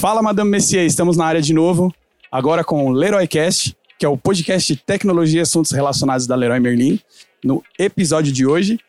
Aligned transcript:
Fala, 0.00 0.22
Madame 0.22 0.50
Messier, 0.50 0.86
estamos 0.86 1.18
na 1.18 1.26
área 1.26 1.42
de 1.42 1.52
novo, 1.52 1.94
agora 2.32 2.64
com 2.64 2.86
o 2.86 2.90
LeroyCast, 2.90 3.76
que 3.98 4.06
é 4.06 4.08
o 4.08 4.16
podcast 4.16 4.72
de 4.72 4.80
tecnologia 4.80 5.40
e 5.40 5.42
assuntos 5.42 5.72
relacionados 5.72 6.26
da 6.26 6.34
Leroy 6.34 6.58
Merlin. 6.58 6.98
No 7.44 7.62
episódio 7.78 8.32
de 8.32 8.46
hoje, 8.46 8.80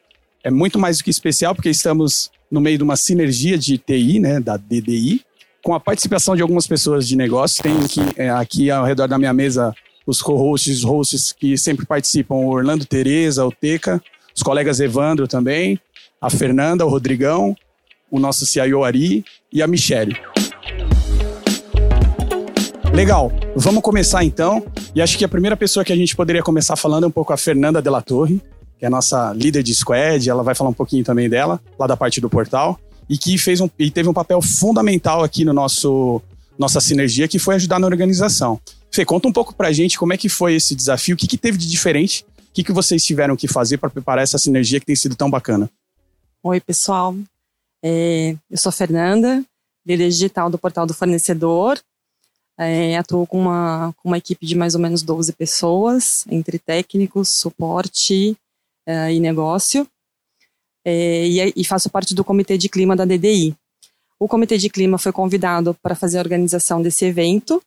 é 0.42 0.50
muito 0.50 0.80
mais 0.80 1.00
do 1.00 1.04
que 1.04 1.10
especial, 1.10 1.54
porque 1.54 1.70
estamos 1.70 2.32
no 2.50 2.62
meio 2.62 2.78
de 2.78 2.84
uma 2.86 2.96
sinergia 2.96 3.58
de 3.58 3.78
TI, 3.78 4.22
né, 4.22 4.40
da 4.40 4.56
DDI, 4.56 5.22
com 5.62 5.74
a 5.74 5.82
participação 5.82 6.34
de 6.34 6.42
algumas 6.42 6.66
pessoas 6.66 7.06
de 7.06 7.18
negócio. 7.18 7.62
Tem 7.62 7.78
aqui, 7.84 8.00
é, 8.16 8.30
aqui 8.30 8.72
ao 8.72 8.86
redor 8.86 9.08
da 9.08 9.18
minha 9.18 9.34
mesa 9.34 9.76
os 10.08 10.22
co-hosts, 10.22 10.78
os 10.78 10.84
hosts 10.86 11.34
que 11.34 11.58
sempre 11.58 11.86
participam, 11.86 12.36
o 12.36 12.48
Orlando 12.48 12.86
Tereza, 12.86 13.46
o 13.46 13.52
Teca, 13.52 14.02
os 14.34 14.42
colegas 14.42 14.80
Evandro 14.80 15.28
também, 15.28 15.78
a 16.22 16.30
Fernanda, 16.30 16.86
o 16.86 16.90
Rodrigão, 16.90 17.54
o 18.10 18.18
nosso 18.18 18.46
CIO 18.46 18.86
Ari 18.86 19.26
e 19.52 19.62
a 19.62 19.68
Michelle. 19.68 20.16
Legal, 22.94 23.32
vamos 23.56 23.82
começar 23.82 24.24
então. 24.24 24.66
E 24.94 25.02
acho 25.02 25.18
que 25.18 25.24
a 25.24 25.30
primeira 25.30 25.56
pessoa 25.56 25.84
que 25.84 25.94
a 25.94 25.96
gente 25.96 26.16
poderia 26.16 26.44
começar 26.44 26.76
falando 26.76 27.06
é 27.06 27.08
um 27.08 27.12
pouco 27.12 27.32
a 27.32 27.38
Fernanda 27.38 27.82
Della 27.82 28.02
Torre, 28.02 28.42
que 28.78 28.84
é 28.86 28.88
a 28.88 28.92
nossa 28.92 29.32
líder 29.34 29.64
de 29.64 29.74
squad. 29.74 30.30
Ela 30.30 30.44
vai 30.44 30.54
falar 30.54 30.70
um 30.70 30.74
pouquinho 30.74 31.04
também 31.04 31.30
dela, 31.30 31.60
lá 31.80 31.88
da 31.88 31.96
parte 31.96 32.20
do 32.20 32.30
portal, 32.30 32.80
e 33.10 33.18
que 33.18 33.38
fez 33.38 33.62
um, 33.62 33.70
e 33.80 33.90
teve 33.90 34.10
um 34.10 34.14
papel 34.14 34.42
fundamental 34.42 35.24
aqui 35.24 35.46
no 35.46 35.54
nosso 35.54 36.22
nossa 36.60 36.80
sinergia, 36.80 37.28
que 37.28 37.40
foi 37.40 37.56
ajudar 37.56 37.80
na 37.80 37.88
organização. 37.88 38.60
Fê, 38.92 39.04
conta 39.06 39.28
um 39.28 39.34
pouco 39.34 39.56
pra 39.56 39.72
gente 39.72 39.98
como 39.98 40.14
é 40.14 40.18
que 40.18 40.30
foi 40.30 40.54
esse 40.54 40.76
desafio, 40.76 41.16
o 41.16 41.18
que, 41.18 41.26
que 41.26 41.38
teve 41.38 41.58
de 41.58 41.68
diferente, 41.68 42.24
o 42.38 42.54
que, 42.54 42.64
que 42.64 42.74
vocês 42.74 43.04
tiveram 43.04 43.36
que 43.36 43.48
fazer 43.48 43.78
para 43.78 43.90
preparar 43.90 44.24
essa 44.24 44.38
sinergia 44.38 44.80
que 44.80 44.86
tem 44.86 44.96
sido 44.96 45.16
tão 45.16 45.30
bacana. 45.30 45.70
Oi, 46.44 46.60
pessoal. 46.60 47.16
É, 47.84 48.36
eu 48.50 48.58
sou 48.58 48.70
a 48.70 48.74
Fernanda, 48.74 49.44
líder 49.86 50.10
digital 50.10 50.50
do 50.50 50.58
portal 50.58 50.86
do 50.86 50.94
fornecedor. 50.94 51.80
É, 52.64 52.96
atuo 52.96 53.26
com 53.26 53.40
uma, 53.40 53.92
com 53.98 54.10
uma 54.10 54.20
equipe 54.20 54.46
de 54.46 54.54
mais 54.54 54.76
ou 54.76 54.82
menos 54.82 55.02
12 55.02 55.34
pessoas, 55.34 56.26
entre 56.30 56.60
técnicos, 56.60 57.30
suporte 57.30 58.38
é, 58.86 59.12
e 59.12 59.20
negócio. 59.20 59.88
É, 60.86 61.28
e, 61.28 61.54
e, 61.56 61.66
faço 61.66 61.90
parte 61.90 62.14
do 62.14 62.24
comitê 62.24 62.60
de 62.60 62.70
clima 62.70 62.96
da 62.96 63.04
DDI. 63.04 63.56
O 64.20 64.28
comitê 64.28 64.60
de 64.60 64.70
clima 64.70 65.00
foi 65.00 65.12
convidado 65.12 65.76
para 65.82 65.96
fazer 65.96 66.20
a 66.20 66.22
organização 66.22 66.84
desse 66.84 67.04
evento. 67.04 67.60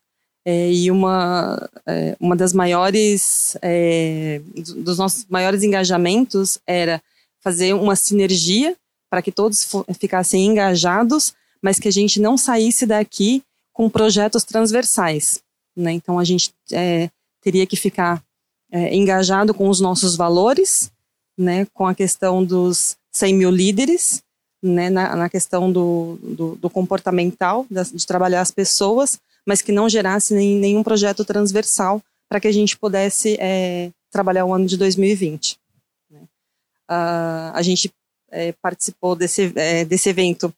É, 0.46 0.70
e 0.70 0.90
uma, 0.92 1.68
é, 1.86 2.16
uma 2.20 2.36
das 2.36 2.52
maiores, 2.52 3.56
é, 3.62 4.42
dos 4.76 4.96
nossos 4.96 5.26
maiores 5.28 5.64
engajamentos 5.64 6.60
era 6.66 7.02
fazer 7.40 7.74
uma 7.74 7.96
sinergia 7.96 8.76
para 9.10 9.22
que 9.22 9.32
todos 9.32 9.66
ficassem 9.98 10.46
engajados, 10.46 11.34
mas 11.60 11.80
que 11.80 11.88
a 11.88 11.92
gente 11.92 12.20
não 12.20 12.36
saísse 12.36 12.86
daqui 12.86 13.42
com 13.74 13.90
projetos 13.90 14.44
transversais. 14.44 15.42
Né? 15.76 15.92
Então, 15.92 16.18
a 16.18 16.24
gente 16.24 16.54
é, 16.72 17.10
teria 17.42 17.66
que 17.66 17.76
ficar 17.76 18.22
é, 18.70 18.94
engajado 18.94 19.52
com 19.52 19.68
os 19.68 19.80
nossos 19.80 20.16
valores, 20.16 20.90
né? 21.36 21.66
com 21.74 21.86
a 21.86 21.94
questão 21.94 22.42
dos 22.42 22.96
100 23.12 23.34
mil 23.34 23.50
líderes, 23.50 24.22
né? 24.62 24.88
na, 24.88 25.14
na 25.16 25.28
questão 25.28 25.70
do, 25.70 26.16
do, 26.22 26.54
do 26.54 26.70
comportamental, 26.70 27.66
de 27.68 28.06
trabalhar 28.06 28.40
as 28.40 28.52
pessoas, 28.52 29.18
mas 29.44 29.60
que 29.60 29.72
não 29.72 29.88
gerasse 29.88 30.32
nem, 30.32 30.56
nenhum 30.56 30.82
projeto 30.82 31.24
transversal 31.24 32.00
para 32.28 32.40
que 32.40 32.48
a 32.48 32.52
gente 32.52 32.78
pudesse 32.78 33.36
é, 33.38 33.90
trabalhar 34.10 34.46
o 34.46 34.54
ano 34.54 34.66
de 34.66 34.76
2020. 34.76 35.58
Né? 36.10 36.20
Uh, 36.90 37.50
a 37.52 37.60
gente 37.60 37.92
é, 38.30 38.52
participou 38.62 39.14
desse, 39.14 39.52
é, 39.56 39.84
desse 39.84 40.08
evento 40.08 40.54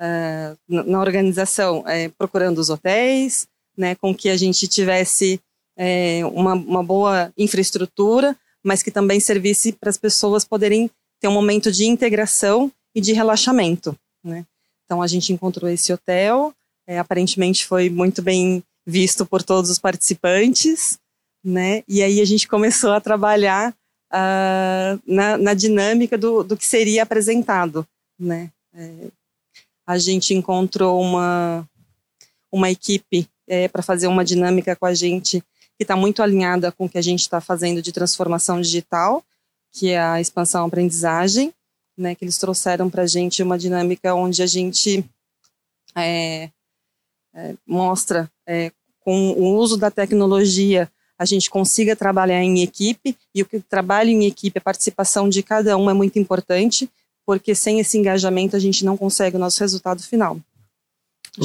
uh, 0.00 0.58
na 0.68 1.00
organização, 1.00 1.84
é, 1.86 2.08
procurando 2.08 2.58
os 2.58 2.70
hotéis, 2.70 3.46
né, 3.76 3.94
com 3.94 4.14
que 4.14 4.28
a 4.28 4.36
gente 4.36 4.66
tivesse 4.66 5.40
é, 5.76 6.22
uma, 6.26 6.54
uma 6.54 6.82
boa 6.82 7.32
infraestrutura, 7.36 8.36
mas 8.64 8.82
que 8.82 8.90
também 8.90 9.20
servisse 9.20 9.72
para 9.72 9.90
as 9.90 9.98
pessoas 9.98 10.44
poderem 10.44 10.90
ter 11.20 11.28
um 11.28 11.32
momento 11.32 11.70
de 11.70 11.86
integração 11.86 12.72
e 12.94 13.00
de 13.00 13.12
relaxamento. 13.12 13.96
Né? 14.24 14.44
Então 14.84 15.02
a 15.02 15.06
gente 15.06 15.32
encontrou 15.32 15.70
esse 15.70 15.92
hotel, 15.92 16.52
é, 16.86 16.98
aparentemente 16.98 17.66
foi 17.66 17.90
muito 17.90 18.22
bem 18.22 18.62
visto 18.86 19.26
por 19.26 19.42
todos 19.42 19.70
os 19.70 19.78
participantes, 19.78 20.98
né? 21.44 21.82
E 21.88 22.02
aí 22.02 22.20
a 22.20 22.24
gente 22.24 22.46
começou 22.46 22.92
a 22.92 23.00
trabalhar 23.00 23.74
uh, 24.12 25.00
na, 25.06 25.36
na, 25.36 25.54
dinâmica 25.54 26.16
do, 26.16 26.42
do 26.42 26.56
que 26.56 26.64
seria 26.64 27.02
apresentado, 27.02 27.86
né? 28.18 28.50
É, 28.72 29.08
a 29.86 29.98
gente 29.98 30.34
encontrou 30.34 31.00
uma, 31.00 31.68
uma 32.50 32.70
equipe 32.70 33.28
é, 33.46 33.68
para 33.68 33.82
fazer 33.82 34.06
uma 34.08 34.24
dinâmica 34.24 34.74
com 34.74 34.86
a 34.86 34.94
gente 34.94 35.40
que 35.76 35.84
está 35.84 35.94
muito 35.94 36.22
alinhada 36.22 36.72
com 36.72 36.86
o 36.86 36.88
que 36.88 36.98
a 36.98 37.02
gente 37.02 37.20
está 37.20 37.40
fazendo 37.40 37.82
de 37.82 37.92
transformação 37.92 38.60
digital, 38.60 39.22
que 39.70 39.90
é 39.90 40.00
a 40.00 40.20
expansão 40.20 40.66
aprendizagem, 40.66 41.52
né, 41.96 42.14
que 42.14 42.24
eles 42.24 42.38
trouxeram 42.38 42.90
para 42.90 43.02
a 43.02 43.06
gente 43.06 43.42
uma 43.42 43.58
dinâmica 43.58 44.14
onde 44.14 44.42
a 44.42 44.46
gente 44.46 45.04
é, 45.94 46.50
é, 47.34 47.54
mostra 47.66 48.30
é, 48.46 48.72
com 49.00 49.32
o 49.32 49.56
uso 49.56 49.76
da 49.76 49.90
tecnologia 49.90 50.90
a 51.18 51.24
gente 51.24 51.48
consiga 51.48 51.96
trabalhar 51.96 52.42
em 52.42 52.62
equipe 52.62 53.16
e 53.34 53.42
o 53.42 53.46
que 53.46 53.58
trabalho 53.60 54.10
em 54.10 54.26
equipe, 54.26 54.58
a 54.58 54.62
participação 54.62 55.28
de 55.28 55.42
cada 55.42 55.76
um 55.76 55.88
é 55.88 55.94
muito 55.94 56.18
importante 56.18 56.90
porque 57.26 57.54
sem 57.54 57.80
esse 57.80 57.98
engajamento 57.98 58.54
a 58.54 58.58
gente 58.60 58.84
não 58.84 58.96
consegue 58.96 59.36
o 59.36 59.40
nosso 59.40 59.60
resultado 59.60 60.02
final. 60.02 60.40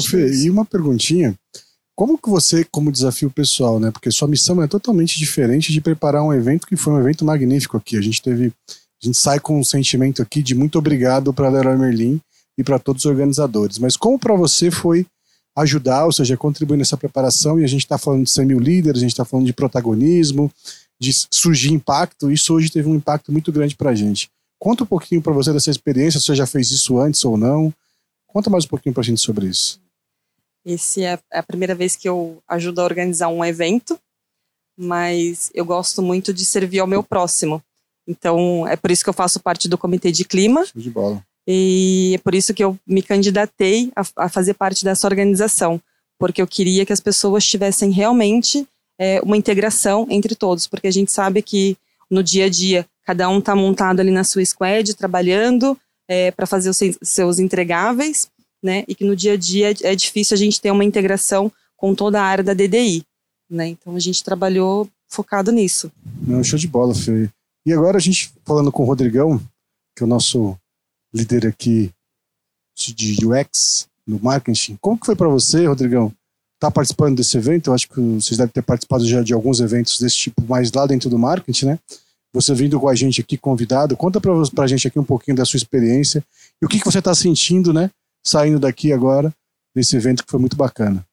Fê, 0.08 0.32
e 0.32 0.48
uma 0.48 0.64
perguntinha, 0.64 1.34
como 1.94 2.16
que 2.16 2.30
você, 2.30 2.64
como 2.64 2.92
desafio 2.92 3.30
pessoal, 3.30 3.78
né, 3.78 3.90
porque 3.90 4.10
sua 4.10 4.28
missão 4.28 4.62
é 4.62 4.66
totalmente 4.66 5.18
diferente 5.18 5.72
de 5.72 5.80
preparar 5.80 6.22
um 6.22 6.32
evento 6.32 6.66
que 6.66 6.76
foi 6.76 6.94
um 6.94 7.00
evento 7.00 7.24
magnífico 7.24 7.76
aqui, 7.76 7.98
a 7.98 8.00
gente 8.00 8.22
teve, 8.22 8.52
a 8.68 9.06
gente 9.06 9.18
sai 9.18 9.38
com 9.38 9.58
um 9.58 9.64
sentimento 9.64 10.22
aqui 10.22 10.42
de 10.42 10.54
muito 10.54 10.78
obrigado 10.78 11.34
para 11.34 11.50
Leroy 11.50 11.76
Merlin 11.76 12.20
e 12.56 12.64
para 12.64 12.78
todos 12.78 13.04
os 13.04 13.10
organizadores, 13.10 13.78
mas 13.78 13.96
como 13.96 14.18
para 14.18 14.34
você 14.34 14.70
foi 14.70 15.04
ajudar, 15.54 16.06
ou 16.06 16.12
seja, 16.12 16.36
contribuir 16.36 16.78
nessa 16.78 16.96
preparação, 16.96 17.60
e 17.60 17.64
a 17.64 17.66
gente 17.66 17.82
está 17.82 17.98
falando 17.98 18.24
de 18.24 18.30
ser 18.30 18.46
mil 18.46 18.58
líderes, 18.58 19.00
a 19.00 19.02
gente 19.02 19.12
está 19.12 19.24
falando 19.24 19.44
de 19.44 19.52
protagonismo, 19.52 20.50
de 20.98 21.12
surgir 21.30 21.72
impacto, 21.72 22.30
isso 22.30 22.54
hoje 22.54 22.70
teve 22.70 22.88
um 22.88 22.94
impacto 22.94 23.30
muito 23.30 23.52
grande 23.52 23.76
para 23.76 23.90
a 23.90 23.94
gente. 23.94 24.30
Conta 24.62 24.84
um 24.84 24.86
pouquinho 24.86 25.20
para 25.20 25.32
você 25.32 25.52
dessa 25.52 25.72
experiência, 25.72 26.20
se 26.20 26.26
você 26.26 26.36
já 26.36 26.46
fez 26.46 26.70
isso 26.70 26.96
antes 26.96 27.24
ou 27.24 27.36
não. 27.36 27.74
Conta 28.28 28.48
mais 28.48 28.64
um 28.64 28.68
pouquinho 28.68 28.94
para 28.94 29.00
a 29.00 29.04
gente 29.04 29.20
sobre 29.20 29.48
isso. 29.48 29.80
Esse 30.64 31.02
é 31.02 31.18
a 31.32 31.42
primeira 31.42 31.74
vez 31.74 31.96
que 31.96 32.08
eu 32.08 32.40
ajudo 32.46 32.80
a 32.80 32.84
organizar 32.84 33.26
um 33.26 33.44
evento, 33.44 33.98
mas 34.78 35.50
eu 35.52 35.64
gosto 35.64 36.00
muito 36.00 36.32
de 36.32 36.44
servir 36.44 36.78
ao 36.78 36.86
meu 36.86 37.02
próximo. 37.02 37.60
Então, 38.06 38.64
é 38.68 38.76
por 38.76 38.92
isso 38.92 39.02
que 39.02 39.10
eu 39.10 39.12
faço 39.12 39.40
parte 39.40 39.68
do 39.68 39.76
comitê 39.76 40.12
de 40.12 40.24
clima. 40.24 40.64
Show 40.64 40.80
de 40.80 40.90
bola. 40.90 41.20
E 41.44 42.12
é 42.14 42.18
por 42.18 42.32
isso 42.32 42.54
que 42.54 42.62
eu 42.62 42.78
me 42.86 43.02
candidatei 43.02 43.90
a, 43.96 44.02
a 44.24 44.28
fazer 44.28 44.54
parte 44.54 44.84
dessa 44.84 45.08
organização, 45.08 45.80
porque 46.16 46.40
eu 46.40 46.46
queria 46.46 46.86
que 46.86 46.92
as 46.92 47.00
pessoas 47.00 47.44
tivessem 47.44 47.90
realmente 47.90 48.64
é, 48.96 49.20
uma 49.22 49.36
integração 49.36 50.06
entre 50.08 50.36
todos, 50.36 50.68
porque 50.68 50.86
a 50.86 50.92
gente 50.92 51.10
sabe 51.10 51.42
que 51.42 51.76
no 52.12 52.22
dia 52.22 52.44
a 52.44 52.48
dia 52.48 52.86
Cada 53.04 53.28
um 53.28 53.38
está 53.38 53.54
montado 53.54 54.00
ali 54.00 54.10
na 54.10 54.24
sua 54.24 54.44
squad, 54.44 54.94
trabalhando 54.94 55.76
é, 56.08 56.30
para 56.30 56.46
fazer 56.46 56.70
os 56.70 56.78
seus 57.02 57.38
entregáveis, 57.38 58.28
né? 58.62 58.84
E 58.86 58.94
que 58.94 59.04
no 59.04 59.16
dia 59.16 59.32
a 59.32 59.36
dia 59.36 59.74
é 59.82 59.94
difícil 59.96 60.34
a 60.34 60.38
gente 60.38 60.60
ter 60.60 60.70
uma 60.70 60.84
integração 60.84 61.50
com 61.76 61.94
toda 61.94 62.20
a 62.20 62.24
área 62.24 62.44
da 62.44 62.54
DDI, 62.54 63.04
né? 63.50 63.68
Então 63.68 63.96
a 63.96 63.98
gente 63.98 64.22
trabalhou 64.22 64.88
focado 65.08 65.50
nisso. 65.50 65.90
Não, 66.22 66.44
show 66.44 66.58
de 66.58 66.68
bola, 66.68 66.94
Fê. 66.94 67.28
E 67.66 67.72
agora 67.72 67.96
a 67.96 68.00
gente 68.00 68.32
falando 68.44 68.70
com 68.70 68.82
o 68.82 68.86
Rodrigão, 68.86 69.38
que 69.96 70.02
é 70.02 70.06
o 70.06 70.08
nosso 70.08 70.56
líder 71.12 71.46
aqui 71.46 71.90
de 72.76 73.26
UX 73.26 73.86
no 74.06 74.18
marketing. 74.20 74.76
Como 74.80 74.98
que 74.98 75.06
foi 75.06 75.16
para 75.16 75.28
você, 75.28 75.66
Rodrigão? 75.66 76.12
Tá 76.58 76.70
participando 76.70 77.16
desse 77.16 77.36
evento? 77.36 77.68
Eu 77.68 77.74
acho 77.74 77.88
que 77.88 78.00
vocês 78.00 78.38
devem 78.38 78.52
ter 78.52 78.62
participado 78.62 79.04
já 79.04 79.22
de 79.22 79.34
alguns 79.34 79.60
eventos 79.60 79.98
desse 79.98 80.16
tipo 80.16 80.42
mais 80.46 80.70
lá 80.72 80.86
dentro 80.86 81.10
do 81.10 81.18
marketing, 81.18 81.66
né? 81.66 81.78
Você 82.32 82.54
vindo 82.54 82.80
com 82.80 82.88
a 82.88 82.94
gente 82.94 83.20
aqui 83.20 83.36
convidado. 83.36 83.96
Conta 83.96 84.20
para 84.20 84.64
a 84.64 84.66
gente 84.66 84.88
aqui 84.88 84.98
um 84.98 85.04
pouquinho 85.04 85.36
da 85.36 85.44
sua 85.44 85.58
experiência 85.58 86.24
e 86.60 86.64
o 86.64 86.68
que, 86.68 86.78
que 86.78 86.84
você 86.84 86.98
está 86.98 87.14
sentindo, 87.14 87.72
né? 87.72 87.90
Saindo 88.24 88.58
daqui 88.58 88.92
agora, 88.92 89.32
nesse 89.74 89.96
evento 89.96 90.24
que 90.24 90.30
foi 90.30 90.40
muito 90.40 90.56
bacana. 90.56 91.04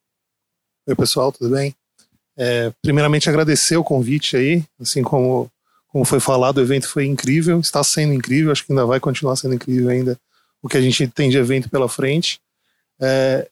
Oi, 0.87 0.95
pessoal, 0.95 1.31
tudo 1.31 1.53
bem? 1.55 1.75
É, 2.37 2.71
primeiramente, 2.81 3.27
agradecer 3.29 3.75
o 3.75 3.83
convite 3.83 4.37
aí. 4.37 4.63
Assim 4.79 5.03
como, 5.03 5.51
como 5.87 6.05
foi 6.05 6.19
falado, 6.19 6.59
o 6.59 6.61
evento 6.61 6.87
foi 6.87 7.05
incrível, 7.05 7.59
está 7.59 7.83
sendo 7.83 8.13
incrível, 8.13 8.51
acho 8.51 8.65
que 8.65 8.71
ainda 8.71 8.85
vai 8.85 8.99
continuar 8.99 9.35
sendo 9.35 9.55
incrível 9.55 9.89
ainda 9.89 10.17
o 10.61 10.69
que 10.69 10.77
a 10.77 10.81
gente 10.81 11.07
tem 11.07 11.29
de 11.29 11.37
evento 11.37 11.69
pela 11.69 11.89
frente. 11.89 12.39
É, 13.01 13.47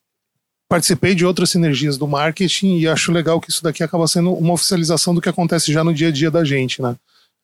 participei 0.69 1.15
de 1.15 1.25
outras 1.25 1.49
sinergias 1.49 1.97
do 1.97 2.07
marketing 2.07 2.77
e 2.77 2.87
acho 2.87 3.11
legal 3.11 3.39
que 3.39 3.49
isso 3.49 3.63
daqui 3.63 3.83
acaba 3.83 4.07
sendo 4.07 4.33
uma 4.33 4.53
oficialização 4.53 5.13
do 5.13 5.21
que 5.21 5.29
acontece 5.29 5.71
já 5.71 5.83
no 5.83 5.93
dia 5.93 6.09
a 6.09 6.11
dia 6.11 6.29
da 6.29 6.43
gente, 6.43 6.81
né? 6.81 6.95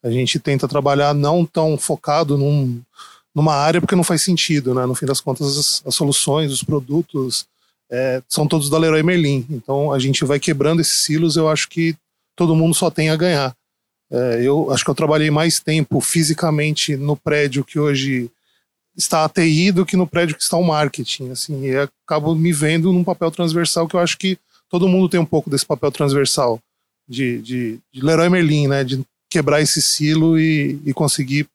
A 0.03 0.11
gente 0.11 0.39
tenta 0.39 0.67
trabalhar 0.67 1.13
não 1.13 1.45
tão 1.45 1.77
focado 1.77 2.37
num, 2.37 2.81
numa 3.33 3.55
área 3.55 3.79
porque 3.79 3.95
não 3.95 4.03
faz 4.03 4.21
sentido, 4.21 4.73
né? 4.73 4.85
No 4.85 4.95
fim 4.95 5.05
das 5.05 5.21
contas, 5.21 5.57
as, 5.57 5.83
as 5.85 5.95
soluções, 5.95 6.51
os 6.51 6.63
produtos, 6.63 7.47
é, 7.89 8.21
são 8.27 8.47
todos 8.47 8.69
da 8.69 8.77
Leroy 8.77 9.03
Merlin. 9.03 9.45
Então 9.49 9.91
a 9.91 9.99
gente 9.99 10.25
vai 10.25 10.39
quebrando 10.39 10.81
esses 10.81 11.01
silos, 11.03 11.35
eu 11.35 11.47
acho 11.47 11.69
que 11.69 11.95
todo 12.35 12.55
mundo 12.55 12.73
só 12.73 12.89
tem 12.89 13.09
a 13.09 13.15
ganhar. 13.15 13.55
É, 14.11 14.41
eu 14.43 14.71
acho 14.71 14.83
que 14.83 14.89
eu 14.89 14.95
trabalhei 14.95 15.31
mais 15.31 15.59
tempo 15.59 15.99
fisicamente 16.01 16.95
no 16.95 17.15
prédio 17.15 17.63
que 17.63 17.79
hoje 17.79 18.29
está 18.95 19.25
a 19.25 19.29
TI 19.29 19.71
do 19.71 19.85
que 19.85 19.97
no 19.97 20.05
prédio 20.05 20.35
que 20.35 20.43
está 20.43 20.57
o 20.57 20.63
marketing, 20.63 21.31
assim, 21.31 21.65
e 21.65 21.75
acabo 21.75 22.35
me 22.35 22.53
vendo 22.53 22.93
num 22.93 23.03
papel 23.03 23.31
transversal 23.31 23.87
que 23.87 23.95
eu 23.95 23.99
acho 23.99 24.17
que 24.17 24.37
todo 24.69 24.87
mundo 24.87 25.09
tem 25.09 25.19
um 25.19 25.25
pouco 25.25 25.49
desse 25.49 25.65
papel 25.65 25.91
transversal 25.91 26.59
de, 27.07 27.41
de, 27.41 27.79
de 27.91 28.01
Leroy 28.01 28.29
Merlin, 28.29 28.67
né, 28.67 28.83
de 28.83 29.03
quebrar 29.33 29.61
esse 29.61 29.81
silo 29.81 30.37
e, 30.37 30.79
e 30.85 30.93
conseguir 30.93 31.47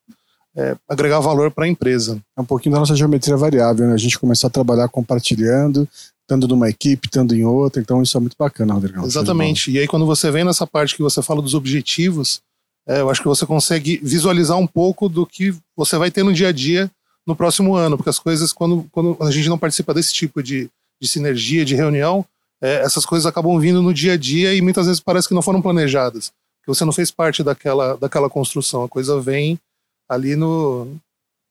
é, 0.53 0.75
agregar 0.87 1.21
valor 1.21 1.49
para 1.49 1.63
a 1.63 1.67
empresa. 1.67 2.21
É 2.37 2.41
um 2.41 2.45
pouquinho 2.45 2.73
da 2.73 2.79
nossa 2.79 2.93
geometria 2.93 3.37
variável, 3.37 3.87
né? 3.87 3.93
A 3.93 3.97
gente 3.97 4.19
começar 4.19 4.47
a 4.47 4.49
trabalhar 4.49 4.89
compartilhando, 4.89 5.87
estando 6.21 6.45
numa 6.45 6.69
equipe, 6.69 7.07
estando 7.07 7.33
em 7.33 7.45
outra, 7.45 7.81
então 7.81 8.03
isso 8.03 8.17
é 8.17 8.19
muito 8.19 8.35
bacana, 8.37 8.73
Rodrigão. 8.73 9.05
Exatamente. 9.05 9.71
E 9.71 9.79
aí 9.79 9.87
quando 9.87 10.05
você 10.05 10.29
vem 10.29 10.43
nessa 10.43 10.67
parte 10.67 10.93
que 10.93 11.01
você 11.01 11.21
fala 11.21 11.41
dos 11.41 11.53
objetivos, 11.53 12.41
é, 12.85 12.99
eu 12.99 13.09
acho 13.09 13.21
que 13.21 13.27
você 13.27 13.45
consegue 13.45 13.97
visualizar 14.03 14.57
um 14.57 14.67
pouco 14.67 15.07
do 15.07 15.25
que 15.25 15.55
você 15.77 15.97
vai 15.97 16.11
ter 16.11 16.23
no 16.23 16.33
dia 16.33 16.49
a 16.49 16.51
dia 16.51 16.91
no 17.25 17.35
próximo 17.35 17.75
ano, 17.75 17.95
porque 17.95 18.09
as 18.09 18.19
coisas, 18.19 18.51
quando, 18.51 18.85
quando 18.91 19.15
a 19.21 19.31
gente 19.31 19.47
não 19.47 19.57
participa 19.57 19.93
desse 19.93 20.11
tipo 20.11 20.43
de, 20.43 20.69
de 21.01 21.07
sinergia, 21.07 21.63
de 21.63 21.75
reunião, 21.75 22.25
é, 22.61 22.81
essas 22.81 23.05
coisas 23.05 23.25
acabam 23.25 23.57
vindo 23.57 23.81
no 23.81 23.93
dia 23.93 24.13
a 24.13 24.17
dia 24.17 24.53
e 24.53 24.61
muitas 24.61 24.85
vezes 24.85 24.99
parece 24.99 25.27
que 25.27 25.33
não 25.33 25.41
foram 25.41 25.61
planejadas, 25.61 26.31
você 26.69 26.85
não 26.85 26.93
fez 26.93 27.09
parte 27.09 27.43
daquela, 27.43 27.95
daquela 27.97 28.29
construção, 28.29 28.83
a 28.83 28.89
coisa 28.89 29.19
vem 29.19 29.59
ali 30.07 30.35
no. 30.35 30.85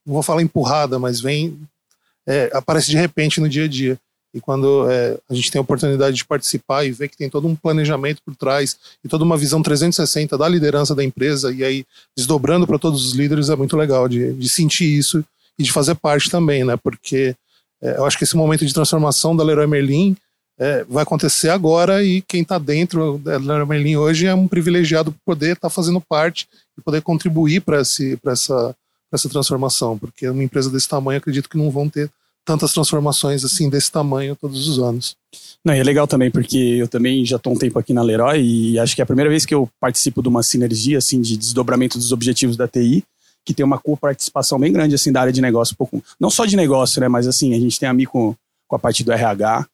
Não 0.06 0.14
vou 0.14 0.22
falar 0.22 0.42
empurrada, 0.42 0.98
mas 0.98 1.20
vem. 1.20 1.58
É, 2.26 2.50
aparece 2.52 2.90
de 2.90 2.96
repente 2.96 3.40
no 3.40 3.48
dia 3.48 3.64
a 3.64 3.68
dia. 3.68 3.98
E 4.34 4.40
quando 4.40 4.88
é, 4.90 5.18
a 5.28 5.34
gente 5.34 5.50
tem 5.50 5.58
a 5.58 5.62
oportunidade 5.62 6.16
de 6.16 6.24
participar 6.24 6.84
e 6.84 6.92
ver 6.92 7.08
que 7.08 7.16
tem 7.16 7.30
todo 7.30 7.48
um 7.48 7.56
planejamento 7.56 8.20
por 8.22 8.36
trás 8.36 8.78
e 9.02 9.08
toda 9.08 9.24
uma 9.24 9.38
visão 9.38 9.62
360 9.62 10.36
da 10.36 10.46
liderança 10.46 10.94
da 10.94 11.02
empresa, 11.02 11.52
e 11.52 11.64
aí 11.64 11.86
desdobrando 12.16 12.66
para 12.66 12.78
todos 12.78 13.06
os 13.06 13.14
líderes, 13.14 13.48
é 13.48 13.56
muito 13.56 13.76
legal 13.76 14.06
de, 14.06 14.34
de 14.34 14.48
sentir 14.48 14.84
isso 14.84 15.24
e 15.58 15.62
de 15.62 15.72
fazer 15.72 15.94
parte 15.94 16.30
também, 16.30 16.62
né? 16.62 16.76
Porque 16.76 17.34
é, 17.82 17.96
eu 17.96 18.04
acho 18.04 18.18
que 18.18 18.24
esse 18.24 18.36
momento 18.36 18.66
de 18.66 18.74
transformação 18.74 19.34
da 19.34 19.42
Leroy 19.42 19.66
Merlin 19.66 20.16
é, 20.58 20.84
vai 20.88 21.02
acontecer 21.02 21.50
agora 21.50 22.02
e 22.04 22.20
quem 22.22 22.42
está 22.42 22.58
dentro 22.58 23.18
da 23.18 23.36
Leroy 23.38 23.66
Merlin 23.66 23.96
hoje 23.96 24.26
é 24.26 24.34
um 24.34 24.48
privilegiado 24.48 25.12
por 25.12 25.18
poder 25.24 25.52
estar 25.52 25.68
tá 25.68 25.70
fazendo 25.70 26.00
parte 26.00 26.48
e 26.76 26.82
poder 26.82 27.00
contribuir 27.00 27.60
para 27.60 27.78
essa, 27.78 28.74
essa 29.12 29.28
transformação, 29.28 29.96
porque 29.96 30.28
uma 30.28 30.42
empresa 30.42 30.70
desse 30.70 30.88
tamanho 30.88 31.18
acredito 31.18 31.48
que 31.48 31.56
não 31.56 31.70
vão 31.70 31.88
ter 31.88 32.10
tantas 32.44 32.72
transformações 32.72 33.44
assim 33.44 33.68
desse 33.68 33.92
tamanho 33.92 34.34
todos 34.34 34.68
os 34.68 34.78
anos. 34.78 35.14
Não, 35.64 35.74
e 35.74 35.78
é 35.78 35.84
legal 35.84 36.06
também, 36.06 36.30
porque 36.30 36.56
eu 36.56 36.88
também 36.88 37.24
já 37.24 37.36
estou 37.36 37.52
um 37.52 37.58
tempo 37.58 37.78
aqui 37.78 37.92
na 37.92 38.02
Leroy 38.02 38.40
e 38.40 38.78
acho 38.78 38.94
que 38.94 39.02
é 39.02 39.04
a 39.04 39.06
primeira 39.06 39.30
vez 39.30 39.44
que 39.44 39.54
eu 39.54 39.68
participo 39.78 40.22
de 40.22 40.28
uma 40.28 40.42
sinergia 40.42 40.98
assim 40.98 41.20
de 41.20 41.36
desdobramento 41.36 41.98
dos 41.98 42.10
objetivos 42.10 42.56
da 42.56 42.66
TI 42.66 43.04
que 43.44 43.54
tem 43.54 43.64
uma 43.64 43.78
co-participação 43.78 44.58
bem 44.58 44.70
grande 44.70 44.94
assim 44.94 45.10
da 45.10 45.22
área 45.22 45.32
de 45.32 45.40
negócio, 45.40 45.72
um 45.72 45.76
pouco, 45.76 46.04
não 46.20 46.28
só 46.28 46.44
de 46.44 46.54
negócio, 46.54 47.00
né, 47.00 47.08
mas 47.08 47.26
assim, 47.26 47.54
a 47.54 47.58
gente 47.58 47.80
tem 47.80 47.88
a 47.88 47.94
mim 47.94 48.04
com, 48.68 48.76
a 48.76 48.78
parte 48.78 49.02
do 49.02 49.10
RH. 49.10 49.66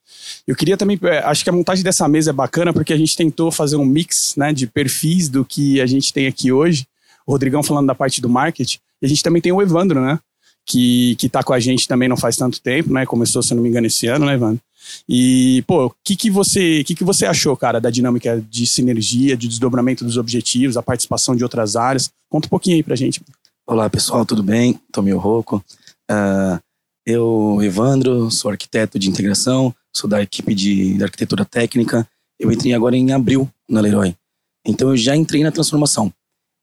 Eu 0.46 0.55
queria 0.55 0.76
também, 0.76 0.99
é, 1.02 1.19
acho 1.19 1.43
que 1.43 1.50
a 1.50 1.52
montagem 1.52 1.85
dessa 1.85 2.08
mesa 2.08 2.31
é 2.31 2.32
bacana 2.32 2.73
porque 2.73 2.93
a 2.93 2.96
gente 2.96 3.17
tentou 3.17 3.50
fazer 3.50 3.76
um 3.76 3.85
mix, 3.85 4.35
né, 4.37 4.52
de 4.52 4.67
perfis 4.67 5.29
do 5.29 5.44
que 5.44 5.81
a 5.81 5.87
gente 5.87 6.12
tem 6.12 6.26
aqui 6.26 6.52
hoje. 6.52 6.87
O 7.26 7.32
Rodrigão 7.32 7.62
falando 7.62 7.87
da 7.87 7.94
parte 7.94 8.20
do 8.20 8.29
marketing, 8.29 8.79
e 9.02 9.06
a 9.06 9.08
gente 9.08 9.23
também 9.23 9.43
tem 9.43 9.52
o 9.52 9.61
Evandro, 9.61 10.00
né, 10.00 10.19
que, 10.64 11.17
que 11.17 11.29
tá 11.29 11.43
com 11.43 11.52
a 11.52 11.61
gente 11.61 11.88
também 11.88 12.08
não 12.08 12.17
faz 12.17 12.37
tanto 12.37 12.61
tempo, 12.61 12.93
né, 12.93 13.05
começou, 13.05 13.43
se 13.43 13.55
não 13.55 13.62
me 13.62 13.69
engano, 13.69 13.87
esse 13.87 14.06
ano, 14.06 14.26
né, 14.26 14.35
Evandro? 14.35 14.61
E, 15.08 15.64
pô, 15.67 15.87
o 15.87 15.94
que, 16.05 16.14
que, 16.17 16.31
você, 16.31 16.85
que, 16.85 16.94
que 16.94 17.05
você 17.05 17.26
achou, 17.26 17.56
cara, 17.56 17.81
da 17.81 17.90
dinâmica 17.90 18.43
de 18.49 18.67
sinergia, 18.67 19.37
de 19.37 19.49
desdobramento 19.49 20.05
dos 20.05 20.17
objetivos, 20.17 20.76
a 20.76 20.82
participação 20.82 21.35
de 21.35 21.43
outras 21.43 21.76
áreas? 21.76 22.11
Conta 22.29 22.47
um 22.47 22.50
pouquinho 22.50 22.76
aí 22.76 22.82
pra 22.82 22.97
gente. 22.97 23.20
Olá 23.67 23.88
pessoal, 23.88 24.26
tudo 24.26 24.43
bem? 24.43 24.79
Tomio 24.93 25.19
Rocco. 25.19 25.64
Uh, 26.11 26.61
eu, 27.06 27.59
Evandro, 27.62 28.31
sou 28.31 28.51
arquiteto 28.51 28.99
de 28.99 29.09
integração, 29.09 29.75
sou 29.93 30.09
da 30.09 30.23
equipe 30.23 30.55
de, 30.55 30.95
de, 30.95 31.05
arquitetura 31.05 31.45
técnica. 31.45 32.09
Eu 32.39 32.51
entrei 32.51 32.73
agora 32.73 32.97
em 32.97 33.12
abril 33.12 33.49
na 33.69 33.81
Leroy. 33.81 34.17
Então 34.67 34.91
eu 34.91 34.97
já 34.97 35.15
entrei 35.15 35.43
na 35.43 35.53
transformação. 35.53 36.12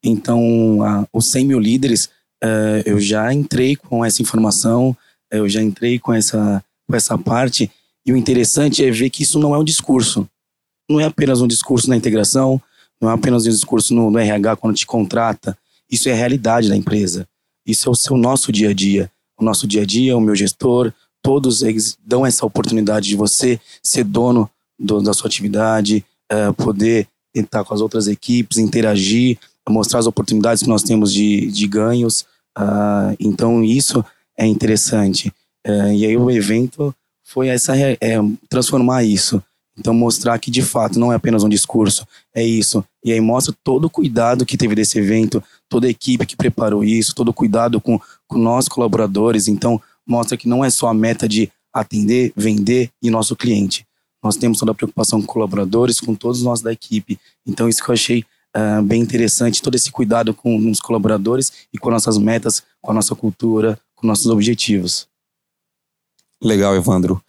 Então 0.04 0.80
uh, 0.80 1.06
os 1.12 1.28
100 1.28 1.46
mil 1.46 1.60
líderes, 1.60 2.06
uh, 2.42 2.82
eu 2.84 3.00
já 3.00 3.32
entrei 3.32 3.76
com 3.76 4.04
essa 4.04 4.20
informação, 4.20 4.96
eu 5.30 5.48
já 5.48 5.62
entrei 5.62 5.98
com 5.98 6.12
essa, 6.12 6.62
com 6.88 6.96
essa 6.96 7.16
parte. 7.16 7.70
E 8.04 8.12
o 8.12 8.16
interessante 8.16 8.84
é 8.84 8.90
ver 8.90 9.10
que 9.10 9.22
isso 9.22 9.38
não 9.38 9.54
é 9.54 9.58
um 9.58 9.64
discurso. 9.64 10.28
Não 10.90 11.00
é 11.00 11.04
apenas 11.04 11.40
um 11.40 11.46
discurso 11.46 11.88
na 11.88 11.96
integração, 11.96 12.60
não 13.00 13.08
é 13.08 13.14
apenas 13.14 13.46
um 13.46 13.50
discurso 13.50 13.94
no, 13.94 14.10
no 14.10 14.18
RH 14.18 14.56
quando 14.56 14.76
te 14.76 14.86
contrata, 14.86 15.56
isso 15.90 16.08
é 16.08 16.12
a 16.12 16.16
realidade 16.16 16.68
da 16.68 16.76
empresa. 16.76 17.28
Isso 17.66 17.88
é 17.88 17.92
o 17.92 17.94
seu 17.94 18.16
nosso 18.16 18.50
dia 18.50 18.70
a 18.70 18.72
dia. 18.72 19.10
O 19.42 19.44
nosso 19.44 19.66
dia 19.66 19.82
a 19.82 19.84
dia, 19.84 20.16
o 20.16 20.20
meu 20.20 20.36
gestor, 20.36 20.92
todos 21.20 21.62
eles 21.62 21.98
dão 22.06 22.24
essa 22.24 22.46
oportunidade 22.46 23.08
de 23.08 23.16
você 23.16 23.60
ser 23.82 24.04
dono 24.04 24.48
do, 24.78 25.02
da 25.02 25.12
sua 25.12 25.26
atividade, 25.26 26.04
uh, 26.32 26.54
poder 26.54 27.08
estar 27.34 27.64
com 27.64 27.74
as 27.74 27.80
outras 27.80 28.06
equipes, 28.06 28.58
interagir, 28.58 29.36
mostrar 29.68 29.98
as 29.98 30.06
oportunidades 30.06 30.62
que 30.62 30.68
nós 30.68 30.84
temos 30.84 31.12
de, 31.12 31.50
de 31.50 31.66
ganhos. 31.66 32.20
Uh, 32.56 33.16
então, 33.18 33.64
isso 33.64 34.04
é 34.38 34.46
interessante. 34.46 35.32
Uh, 35.66 35.92
e 35.92 36.06
aí, 36.06 36.16
o 36.16 36.30
evento 36.30 36.94
foi 37.24 37.48
essa 37.48 37.76
é, 37.76 37.96
transformar 38.48 39.02
isso. 39.02 39.42
Então, 39.78 39.94
mostrar 39.94 40.38
que 40.38 40.50
de 40.50 40.62
fato 40.62 40.98
não 40.98 41.12
é 41.12 41.16
apenas 41.16 41.42
um 41.42 41.48
discurso, 41.48 42.06
é 42.34 42.44
isso. 42.44 42.84
E 43.04 43.12
aí 43.12 43.20
mostra 43.20 43.54
todo 43.64 43.86
o 43.86 43.90
cuidado 43.90 44.44
que 44.44 44.56
teve 44.56 44.74
desse 44.74 44.98
evento, 44.98 45.42
toda 45.68 45.86
a 45.86 45.90
equipe 45.90 46.26
que 46.26 46.36
preparou 46.36 46.84
isso, 46.84 47.14
todo 47.14 47.28
o 47.28 47.34
cuidado 47.34 47.80
com, 47.80 47.98
com 48.28 48.38
nós 48.38 48.68
colaboradores. 48.68 49.48
Então, 49.48 49.80
mostra 50.06 50.36
que 50.36 50.48
não 50.48 50.64
é 50.64 50.70
só 50.70 50.88
a 50.88 50.94
meta 50.94 51.28
de 51.28 51.50
atender, 51.72 52.32
vender 52.36 52.90
e 53.02 53.08
nosso 53.08 53.34
cliente. 53.34 53.86
Nós 54.22 54.36
temos 54.36 54.58
toda 54.58 54.72
a 54.72 54.74
preocupação 54.74 55.20
com 55.20 55.26
colaboradores, 55.26 55.98
com 55.98 56.14
todos 56.14 56.42
nós 56.42 56.60
da 56.60 56.72
equipe. 56.72 57.18
Então, 57.46 57.68
isso 57.68 57.82
que 57.82 57.90
eu 57.90 57.94
achei 57.94 58.24
uh, 58.56 58.82
bem 58.82 59.00
interessante, 59.00 59.62
todo 59.62 59.74
esse 59.74 59.90
cuidado 59.90 60.34
com 60.34 60.70
os 60.70 60.80
colaboradores 60.80 61.50
e 61.72 61.78
com 61.78 61.90
nossas 61.90 62.18
metas, 62.18 62.62
com 62.80 62.92
a 62.92 62.94
nossa 62.94 63.14
cultura, 63.14 63.78
com 63.96 64.06
nossos 64.06 64.26
objetivos. 64.26 65.08
Legal, 66.42 66.74
Evandro. 66.74 67.22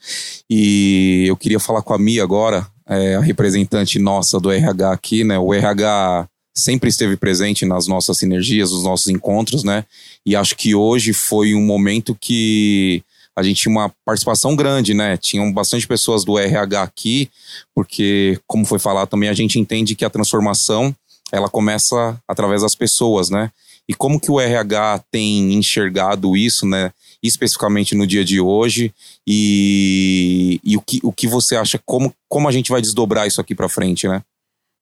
E 0.49 1.25
eu 1.27 1.37
queria 1.37 1.59
falar 1.59 1.83
com 1.83 1.93
a 1.93 1.99
Mia 1.99 2.23
agora, 2.23 2.67
é, 2.87 3.15
a 3.15 3.21
representante 3.21 3.99
nossa 3.99 4.39
do 4.39 4.51
RH 4.51 4.91
aqui, 4.91 5.23
né? 5.23 5.37
O 5.37 5.53
RH 5.53 6.27
sempre 6.55 6.89
esteve 6.89 7.15
presente 7.15 7.65
nas 7.65 7.87
nossas 7.87 8.17
sinergias, 8.17 8.71
nos 8.71 8.83
nossos 8.83 9.07
encontros, 9.07 9.63
né? 9.63 9.85
E 10.25 10.35
acho 10.35 10.55
que 10.55 10.73
hoje 10.73 11.13
foi 11.13 11.53
um 11.53 11.63
momento 11.63 12.17
que 12.19 13.03
a 13.35 13.41
gente 13.41 13.61
tinha 13.61 13.71
uma 13.71 13.91
participação 14.05 14.55
grande, 14.55 14.93
né? 14.93 15.15
Tinham 15.17 15.51
bastante 15.51 15.87
pessoas 15.87 16.23
do 16.23 16.37
RH 16.37 16.81
aqui, 16.81 17.29
porque, 17.73 18.39
como 18.47 18.65
foi 18.65 18.79
falado 18.79 19.09
também, 19.09 19.29
a 19.29 19.33
gente 19.33 19.59
entende 19.59 19.95
que 19.95 20.05
a 20.05 20.09
transformação 20.09 20.95
ela 21.33 21.49
começa 21.49 22.17
através 22.27 22.61
das 22.61 22.75
pessoas, 22.75 23.29
né? 23.29 23.51
E 23.89 23.93
como 23.93 24.19
que 24.19 24.31
o 24.31 24.39
RH 24.39 25.03
tem 25.11 25.53
enxergado 25.53 26.37
isso, 26.37 26.65
né? 26.65 26.91
especificamente 27.23 27.95
no 27.95 28.05
dia 28.05 28.25
de 28.25 28.41
hoje 28.41 28.93
e, 29.25 30.59
e 30.61 30.75
o, 30.75 30.81
que, 30.81 30.99
o 31.01 31.11
que 31.11 31.25
você 31.25 31.55
acha, 31.55 31.79
como, 31.85 32.13
como 32.27 32.49
a 32.49 32.51
gente 32.51 32.69
vai 32.69 32.81
desdobrar 32.81 33.25
isso 33.25 33.39
aqui 33.39 33.55
para 33.55 33.69
frente, 33.69 34.07
né? 34.07 34.21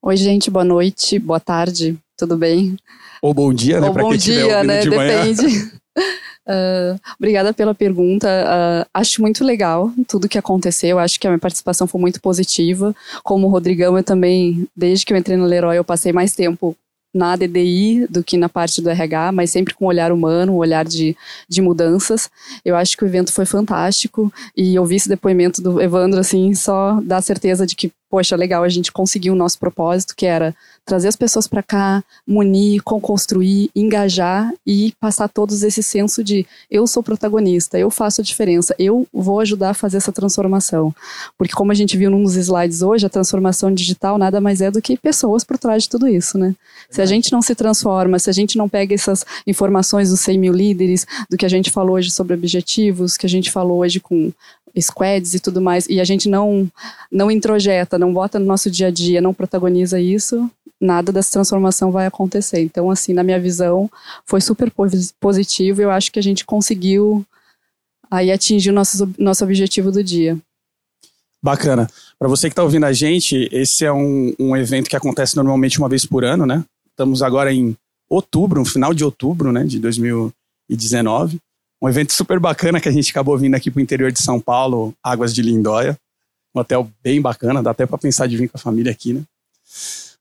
Oi, 0.01 0.17
gente, 0.17 0.49
boa 0.49 0.65
noite, 0.65 1.19
boa 1.19 1.39
tarde, 1.39 1.95
tudo 2.17 2.35
bem? 2.35 2.75
Ou 3.21 3.31
bom 3.35 3.53
dia, 3.53 3.79
né? 3.79 3.87
Ou 3.87 3.93
bom 3.93 4.15
dia, 4.15 4.63
né? 4.63 4.81
De 4.81 4.89
Depende. 4.89 5.71
Uh, 6.47 6.99
obrigada 7.19 7.53
pela 7.53 7.73
pergunta. 7.73 8.27
Uh, 8.27 8.89
acho 8.93 9.21
muito 9.21 9.43
legal 9.43 9.91
tudo 10.07 10.29
que 10.29 10.37
aconteceu. 10.37 10.99
Acho 10.99 11.19
que 11.19 11.27
a 11.27 11.29
minha 11.29 11.39
participação 11.39 11.87
foi 11.87 12.01
muito 12.01 12.21
positiva. 12.21 12.95
Como 13.23 13.47
o 13.47 13.49
Rodrigão, 13.49 13.97
eu 13.97 14.03
também, 14.03 14.67
desde 14.75 15.05
que 15.05 15.13
eu 15.13 15.17
entrei 15.17 15.37
no 15.37 15.45
Leroy, 15.45 15.77
eu 15.77 15.83
passei 15.83 16.11
mais 16.11 16.33
tempo 16.33 16.75
na 17.13 17.35
DDI 17.35 18.07
do 18.09 18.23
que 18.23 18.37
na 18.37 18.47
parte 18.47 18.81
do 18.81 18.89
RH, 18.89 19.31
mas 19.33 19.51
sempre 19.51 19.73
com 19.73 19.85
um 19.85 19.87
olhar 19.89 20.11
humano, 20.11 20.53
um 20.53 20.57
olhar 20.57 20.85
de, 20.85 21.15
de 21.47 21.61
mudanças. 21.61 22.29
Eu 22.63 22.75
acho 22.75 22.95
que 22.95 23.03
o 23.03 23.07
evento 23.07 23.33
foi 23.33 23.45
fantástico 23.45 24.31
e 24.55 24.79
ouvir 24.79 24.95
esse 24.95 25.09
depoimento 25.09 25.61
do 25.61 25.81
Evandro, 25.81 26.19
assim, 26.19 26.53
só 26.53 26.99
dá 27.01 27.21
certeza 27.21 27.65
de 27.67 27.75
que, 27.75 27.91
poxa, 28.11 28.35
legal, 28.35 28.61
a 28.61 28.69
gente 28.69 28.91
conseguiu 28.91 29.31
o 29.31 29.35
nosso 29.37 29.57
propósito, 29.57 30.13
que 30.17 30.25
era 30.25 30.53
trazer 30.85 31.07
as 31.07 31.15
pessoas 31.15 31.47
para 31.47 31.63
cá, 31.63 32.03
munir, 32.27 32.83
construir, 32.83 33.71
engajar 33.73 34.51
e 34.67 34.93
passar 34.99 35.29
todos 35.29 35.63
esse 35.63 35.81
senso 35.81 36.21
de 36.21 36.45
eu 36.69 36.85
sou 36.85 37.01
protagonista, 37.01 37.79
eu 37.79 37.89
faço 37.89 38.19
a 38.19 38.23
diferença, 38.23 38.75
eu 38.77 39.07
vou 39.13 39.39
ajudar 39.39 39.69
a 39.69 39.73
fazer 39.73 39.95
essa 39.95 40.11
transformação. 40.11 40.93
Porque 41.37 41.53
como 41.53 41.71
a 41.71 41.75
gente 41.75 41.95
viu 41.95 42.11
nos 42.11 42.35
slides 42.35 42.81
hoje, 42.81 43.05
a 43.05 43.09
transformação 43.09 43.73
digital 43.73 44.17
nada 44.17 44.41
mais 44.41 44.59
é 44.59 44.69
do 44.69 44.81
que 44.81 44.97
pessoas 44.97 45.45
por 45.45 45.57
trás 45.57 45.83
de 45.83 45.89
tudo 45.89 46.05
isso, 46.05 46.37
né? 46.37 46.53
Se 46.89 47.01
a 47.01 47.05
gente 47.05 47.31
não 47.31 47.41
se 47.41 47.55
transforma, 47.55 48.19
se 48.19 48.29
a 48.29 48.33
gente 48.33 48.57
não 48.57 48.67
pega 48.67 48.93
essas 48.93 49.25
informações 49.47 50.09
dos 50.09 50.19
100 50.19 50.37
mil 50.37 50.51
líderes, 50.51 51.07
do 51.29 51.37
que 51.37 51.45
a 51.45 51.49
gente 51.49 51.71
falou 51.71 51.95
hoje 51.95 52.11
sobre 52.11 52.33
objetivos, 52.33 53.15
que 53.15 53.25
a 53.25 53.29
gente 53.29 53.49
falou 53.49 53.77
hoje 53.79 54.01
com 54.01 54.33
squads 54.79 55.33
e 55.33 55.39
tudo 55.39 55.61
mais, 55.61 55.87
e 55.87 55.99
a 55.99 56.03
gente 56.03 56.29
não, 56.29 56.69
não 57.11 57.29
introjeta, 57.29 57.97
não 57.97 58.13
bota 58.13 58.39
no 58.39 58.45
nosso 58.45 58.69
dia 58.69 58.87
a 58.87 58.91
dia, 58.91 59.21
não 59.21 59.33
protagoniza 59.33 59.99
isso, 59.99 60.49
nada 60.79 61.11
dessa 61.11 61.31
transformação 61.31 61.91
vai 61.91 62.07
acontecer. 62.07 62.61
Então, 62.61 62.89
assim, 62.89 63.13
na 63.13 63.23
minha 63.23 63.39
visão, 63.39 63.89
foi 64.25 64.41
super 64.41 64.71
positivo 65.19 65.81
e 65.81 65.83
eu 65.83 65.91
acho 65.91 66.11
que 66.11 66.19
a 66.19 66.23
gente 66.23 66.45
conseguiu 66.45 67.25
aí 68.09 68.31
atingir 68.31 68.71
o 68.71 68.73
nosso, 68.73 69.13
nosso 69.17 69.43
objetivo 69.43 69.91
do 69.91 70.03
dia. 70.03 70.37
Bacana. 71.41 71.87
Para 72.19 72.27
você 72.27 72.49
que 72.49 72.53
está 72.53 72.63
ouvindo 72.63 72.85
a 72.85 72.93
gente, 72.93 73.49
esse 73.51 73.85
é 73.85 73.91
um, 73.91 74.33
um 74.39 74.55
evento 74.55 74.89
que 74.89 74.95
acontece 74.95 75.35
normalmente 75.35 75.79
uma 75.79 75.89
vez 75.89 76.05
por 76.05 76.23
ano, 76.23 76.45
né? 76.45 76.63
Estamos 76.89 77.23
agora 77.23 77.51
em 77.51 77.75
outubro, 78.09 78.59
no 78.59 78.65
final 78.65 78.93
de 78.93 79.03
outubro, 79.03 79.51
né, 79.51 79.63
de 79.63 79.79
2019. 79.79 81.39
Um 81.81 81.89
evento 81.89 82.13
super 82.13 82.39
bacana 82.39 82.79
que 82.79 82.87
a 82.87 82.91
gente 82.91 83.09
acabou 83.09 83.35
vindo 83.37 83.55
aqui 83.55 83.71
para 83.71 83.79
o 83.79 83.81
interior 83.81 84.11
de 84.11 84.21
São 84.21 84.39
Paulo, 84.39 84.93
Águas 85.03 85.33
de 85.33 85.41
Lindóia. 85.41 85.97
Um 86.53 86.59
hotel 86.59 86.87
bem 87.03 87.19
bacana, 87.19 87.63
dá 87.63 87.71
até 87.71 87.87
para 87.87 87.97
pensar 87.97 88.27
de 88.27 88.37
vir 88.37 88.47
com 88.47 88.57
a 88.57 88.61
família 88.61 88.91
aqui, 88.91 89.13
né? 89.13 89.23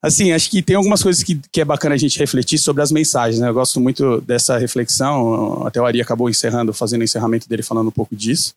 Assim, 0.01 0.33
acho 0.33 0.49
que 0.49 0.63
tem 0.63 0.77
algumas 0.77 1.03
coisas 1.03 1.23
que, 1.23 1.39
que 1.53 1.61
é 1.61 1.65
bacana 1.65 1.95
a 1.95 1.99
gente 1.99 2.19
refletir 2.19 2.59
sobre 2.59 2.83
as 2.83 2.91
mensagens, 2.91 3.41
né? 3.41 3.49
Eu 3.51 3.55
gosto 3.55 3.79
muito 3.79 4.23
dessa 4.23 4.57
reflexão, 4.57 5.67
até 5.67 5.79
o 5.79 5.85
Ari 5.85 6.01
acabou 6.01 6.31
encerrando, 6.31 6.73
fazendo 6.73 7.03
o 7.03 7.05
encerramento 7.05 7.47
dele 7.47 7.63
falando 7.63 7.89
um 7.89 7.93
pouco 7.93 8.17
disso. 8.17 8.55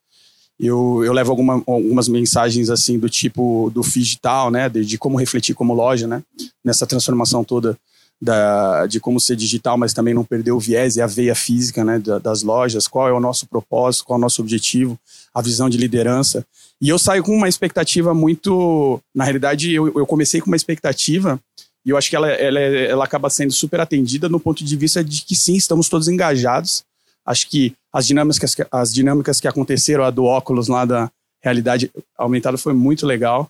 Eu, 0.58 1.04
eu 1.04 1.12
levo 1.12 1.32
alguma, 1.32 1.62
algumas 1.68 2.08
mensagens 2.08 2.70
assim 2.70 2.98
do 2.98 3.10
tipo 3.10 3.70
do 3.74 3.82
digital, 3.82 4.50
né? 4.50 4.70
De, 4.70 4.86
de 4.86 4.98
como 4.98 5.20
refletir 5.20 5.54
como 5.54 5.74
loja, 5.74 6.08
né? 6.08 6.24
Nessa 6.64 6.88
transformação 6.88 7.44
toda 7.44 7.78
da, 8.24 8.88
de 8.88 9.02
como 9.02 9.20
ser 9.20 9.36
digital, 9.36 9.78
mas 9.78 9.94
também 9.94 10.14
não 10.14 10.24
perder 10.24 10.52
o 10.54 10.60
viés 10.60 10.96
e 10.96 11.02
a 11.02 11.08
veia 11.08 11.36
física 11.36 11.84
né, 11.84 12.00
das 12.00 12.42
lojas, 12.42 12.88
qual 12.88 13.10
é 13.10 13.12
o 13.12 13.20
nosso 13.20 13.46
propósito, 13.46 14.06
qual 14.06 14.18
é 14.18 14.20
o 14.20 14.22
nosso 14.22 14.42
objetivo, 14.42 14.98
a 15.34 15.42
visão 15.42 15.70
de 15.70 15.78
liderança. 15.78 16.46
E 16.82 16.88
eu 16.88 16.98
saio 16.98 17.22
com 17.22 17.36
uma 17.36 17.50
expectativa 17.50 18.14
muito. 18.14 19.00
Na 19.14 19.26
realidade, 19.26 19.74
eu, 19.74 19.88
eu 19.88 20.06
comecei 20.06 20.40
com 20.40 20.48
uma 20.48 20.56
expectativa 20.56 21.40
e 21.86 21.90
eu 21.90 21.98
acho 21.98 22.10
que 22.10 22.16
ela, 22.16 22.30
ela, 22.30 22.60
ela 22.60 23.04
acaba 23.04 23.30
sendo 23.30 23.52
super 23.52 23.82
atendida 23.82 24.30
no 24.30 24.40
ponto 24.40 24.64
de 24.64 24.76
vista 24.78 25.04
de 25.04 25.24
que 25.24 25.36
sim, 25.36 25.56
estamos 25.56 25.90
todos 25.90 26.08
engajados. 26.08 26.84
Acho 27.26 27.50
que 27.50 27.74
as 27.92 28.08
dinâmicas, 28.08 28.56
as 28.72 28.94
dinâmicas 28.94 29.42
que 29.42 29.48
aconteceram, 29.50 30.04
a 30.04 30.10
do 30.10 30.24
óculos 30.24 30.70
lá 30.70 30.86
da 30.86 31.12
realidade 31.42 31.92
aumentada, 32.18 32.58
foi 32.58 32.74
muito 32.74 33.06
legal. 33.06 33.50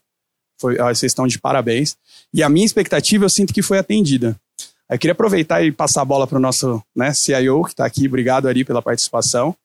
Foi, 0.60 0.78
vocês 0.78 1.12
estão 1.12 1.28
de 1.28 1.40
parabéns. 1.40 1.96
E 2.34 2.42
a 2.42 2.50
minha 2.50 2.66
expectativa 2.66 3.26
eu 3.26 3.30
sinto 3.30 3.54
que 3.54 3.62
foi 3.62 3.78
atendida. 3.78 4.36
Eu 4.94 5.00
queria 5.00 5.14
aproveitar 5.14 5.64
e 5.66 5.72
passar 5.72 6.04
a 6.04 6.06
bola 6.06 6.28
para 6.28 6.38
o 6.38 6.42
nosso 6.42 6.82
né, 6.96 7.12
CIO, 7.14 7.64
que 7.64 7.72
está 7.72 7.84
aqui. 7.84 8.08
Obrigado, 8.08 8.48
Ari, 8.48 8.64
pela 8.64 8.82
participação. 8.82 9.56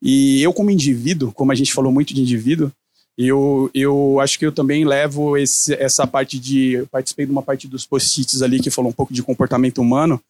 E 0.00 0.40
eu, 0.42 0.52
como 0.52 0.70
indivíduo, 0.70 1.32
como 1.32 1.50
a 1.50 1.56
gente 1.56 1.72
falou 1.72 1.90
muito 1.90 2.14
de 2.14 2.20
indivíduo, 2.20 2.70
eu, 3.18 3.68
eu 3.74 4.20
acho 4.20 4.38
que 4.38 4.46
eu 4.46 4.52
também 4.52 4.84
levo 4.84 5.36
esse, 5.36 5.74
essa 5.74 6.06
parte 6.06 6.38
de. 6.38 6.74
Eu 6.74 6.86
participei 6.86 7.26
de 7.26 7.32
uma 7.32 7.42
parte 7.42 7.66
dos 7.66 7.84
post-its 7.84 8.42
ali 8.42 8.60
que 8.60 8.70
falou 8.70 8.90
um 8.90 8.94
pouco 8.94 9.12
de 9.12 9.24
comportamento 9.24 9.78
humano. 9.78 10.22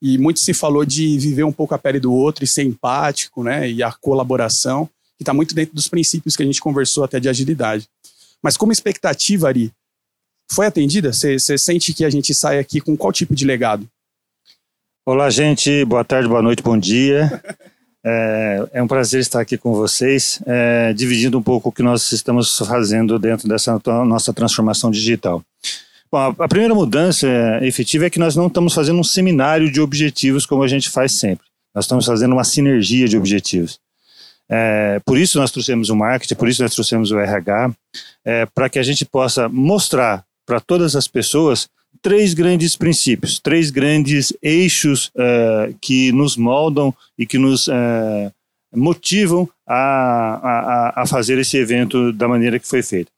E 0.00 0.16
muito 0.16 0.38
se 0.38 0.54
falou 0.54 0.84
de 0.84 1.18
viver 1.18 1.42
um 1.42 1.52
pouco 1.52 1.74
a 1.74 1.78
pele 1.78 1.98
do 1.98 2.12
outro 2.12 2.44
e 2.44 2.46
ser 2.46 2.62
empático, 2.62 3.42
né? 3.42 3.68
E 3.68 3.82
a 3.82 3.92
colaboração, 3.92 4.86
que 5.16 5.22
está 5.22 5.34
muito 5.34 5.54
dentro 5.54 5.74
dos 5.74 5.88
princípios 5.88 6.36
que 6.36 6.42
a 6.42 6.46
gente 6.46 6.60
conversou 6.60 7.02
até 7.02 7.18
de 7.18 7.28
agilidade. 7.28 7.88
Mas 8.40 8.56
como 8.56 8.72
expectativa, 8.72 9.48
Ari, 9.48 9.72
foi 10.50 10.66
atendida? 10.66 11.12
Você 11.12 11.38
sente 11.58 11.92
que 11.92 12.04
a 12.04 12.10
gente 12.10 12.34
sai 12.34 12.58
aqui 12.58 12.80
com 12.80 12.96
qual 12.96 13.12
tipo 13.12 13.34
de 13.34 13.44
legado? 13.44 13.88
Olá, 15.06 15.30
gente. 15.30 15.84
Boa 15.84 16.04
tarde, 16.04 16.28
boa 16.28 16.42
noite, 16.42 16.62
bom 16.62 16.78
dia. 16.78 17.42
É, 18.10 18.68
é 18.74 18.82
um 18.82 18.86
prazer 18.86 19.20
estar 19.20 19.40
aqui 19.40 19.58
com 19.58 19.74
vocês, 19.74 20.40
é, 20.46 20.92
dividindo 20.94 21.36
um 21.36 21.42
pouco 21.42 21.68
o 21.68 21.72
que 21.72 21.82
nós 21.82 22.10
estamos 22.12 22.56
fazendo 22.58 23.18
dentro 23.18 23.48
dessa 23.48 23.78
nossa 24.06 24.32
transformação 24.32 24.90
digital. 24.90 25.42
Bom, 26.10 26.34
a 26.38 26.48
primeira 26.48 26.74
mudança 26.74 27.26
efetiva 27.60 28.06
é 28.06 28.10
que 28.10 28.18
nós 28.18 28.34
não 28.34 28.46
estamos 28.46 28.72
fazendo 28.72 28.98
um 28.98 29.04
seminário 29.04 29.70
de 29.70 29.80
objetivos 29.80 30.46
como 30.46 30.62
a 30.62 30.68
gente 30.68 30.88
faz 30.88 31.12
sempre. 31.12 31.44
Nós 31.74 31.84
estamos 31.84 32.06
fazendo 32.06 32.32
uma 32.32 32.44
sinergia 32.44 33.06
de 33.08 33.18
objetivos. 33.18 33.78
É, 34.48 35.00
por 35.04 35.18
isso 35.18 35.38
nós 35.38 35.50
trouxemos 35.50 35.90
o 35.90 35.96
marketing, 35.96 36.34
por 36.36 36.48
isso 36.48 36.62
nós 36.62 36.72
trouxemos 36.72 37.10
o 37.10 37.18
RH, 37.18 37.70
é, 38.24 38.46
para 38.46 38.70
que 38.70 38.78
a 38.78 38.82
gente 38.82 39.04
possa 39.04 39.48
mostrar 39.48 40.24
para 40.48 40.60
todas 40.60 40.96
as 40.96 41.06
pessoas 41.06 41.68
três 42.00 42.32
grandes 42.32 42.74
princípios, 42.74 43.38
três 43.38 43.70
grandes 43.70 44.32
eixos 44.40 45.08
uh, 45.08 45.74
que 45.78 46.10
nos 46.10 46.38
moldam 46.38 46.94
e 47.18 47.26
que 47.26 47.36
nos 47.36 47.68
uh, 47.68 48.32
motivam 48.74 49.46
a, 49.66 49.74
a, 49.76 51.02
a, 51.02 51.06
fazer 51.06 51.36
esse 51.38 51.58
evento 51.58 52.14
da 52.14 52.26
maneira 52.26 52.58
que 52.58 52.66
foi 52.66 52.82
feito. 52.82 53.10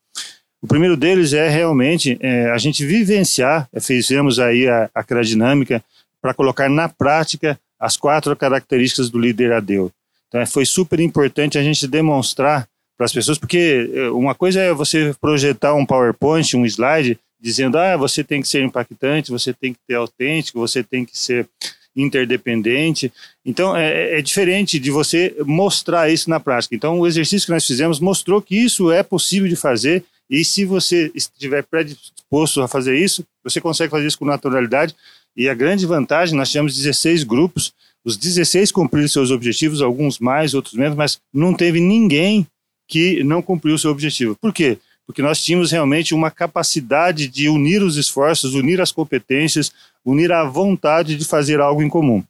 O 0.61 0.67
primeiro 0.67 0.97
deles 0.97 1.33
é 1.33 1.49
realmente 1.49 2.19
é, 2.21 2.51
a 2.51 2.59
gente 2.59 2.85
vivenciar, 2.85 3.69
fizemos 3.81 4.41
aí 4.41 4.69
a, 4.69 4.91
a 4.93 5.23
dinâmica 5.23 5.83
para 6.21 6.35
colocar 6.35 6.69
na 6.69 6.89
prática 6.89 7.59
as 7.79 7.97
quatro 7.97 8.35
características 8.37 9.09
do 9.09 9.19
líder 9.19 9.53
adeu. 9.53 9.91
Então 10.29 10.45
foi 10.47 10.67
super 10.67 10.99
importante 10.99 11.57
a 11.57 11.63
gente 11.63 11.87
demonstrar 11.87 12.69
para 13.00 13.07
as 13.07 13.14
pessoas, 13.14 13.38
porque 13.38 13.90
eh, 13.95 14.11
uma 14.11 14.35
coisa 14.35 14.61
é 14.61 14.75
você 14.75 15.14
projetar 15.19 15.73
um 15.73 15.87
PowerPoint, 15.87 16.54
um 16.54 16.66
slide, 16.66 17.19
dizendo, 17.40 17.78
ah, 17.78 17.97
você 17.97 18.23
tem 18.23 18.42
que 18.42 18.49
ser 18.49 18.62
impactante, 18.62 19.30
você 19.30 19.54
tem 19.54 19.73
que 19.73 19.78
ter 19.88 19.95
autêntico, 19.95 20.59
você 20.59 20.83
tem 20.83 21.07
que 21.07 21.16
ser 21.16 21.49
interdependente. 21.97 23.11
Então, 23.42 23.75
é, 23.75 24.19
é, 24.19 24.21
diferente 24.21 24.78
de 24.78 24.90
você 24.90 25.35
mostrar 25.47 26.11
isso 26.11 26.28
na 26.28 26.38
prática. 26.38 26.75
Então, 26.75 27.00
o 27.00 27.07
exercício 27.07 27.47
que 27.47 27.52
nós 27.52 27.66
fizemos 27.66 28.00
mostrou 28.00 28.42
que 28.42 28.54
isso 28.54 28.92
é 28.92 29.02
possível 29.02 29.49
de 29.49 29.57
fazer 29.57 30.04
e 30.28 30.45
se 30.45 30.66
você 30.66 31.11
estiver 31.14 31.62
predisposto 31.62 32.61
a 32.61 32.69
fazer 32.69 32.99
isso, 32.99 33.25
você 33.42 33.62
consegue 33.62 33.90
fazer 33.90 34.09
isso 34.09 34.19
com 34.19 34.26
naturalidade. 34.26 34.95
E 35.35 35.49
a 35.49 35.54
grande 35.54 35.87
vantagem, 35.87 36.37
nós 36.37 36.50
tivemos 36.50 36.76
16 36.76 37.25
grupos, 37.25 37.73
os 38.04 38.19
16 38.19 38.71
cumpriram 38.71 39.09
seus 39.09 39.30
objetivos, 39.30 39.80
alguns 39.80 40.19
mais, 40.19 40.52
outros 40.52 40.75
menos, 40.75 40.99
mas 40.99 41.19
não 41.33 41.54
teve 41.54 41.80
ninguém 41.80 42.47
que 42.90 43.23
não 43.23 43.40
cumpriu 43.40 43.76
o 43.76 43.78
seu 43.78 43.92
objetivo. 43.92 44.37
Por 44.40 44.52
quê? 44.52 44.76
Porque 45.06 45.23
nós 45.23 45.42
tínhamos 45.42 45.70
realmente 45.70 46.12
uma 46.12 46.30
capacidade 46.30 47.28
de 47.28 47.49
unir 47.49 47.82
os 47.82 47.97
esforços, 47.97 48.54
unir 48.54 48.80
as 48.80 48.90
competências, 48.90 49.73
unir 50.04 50.32
a 50.32 50.44
vontade 50.44 51.16
de 51.16 51.25
fazer 51.25 51.61
algo 51.61 51.82
em 51.82 51.88
comum. 51.88 52.23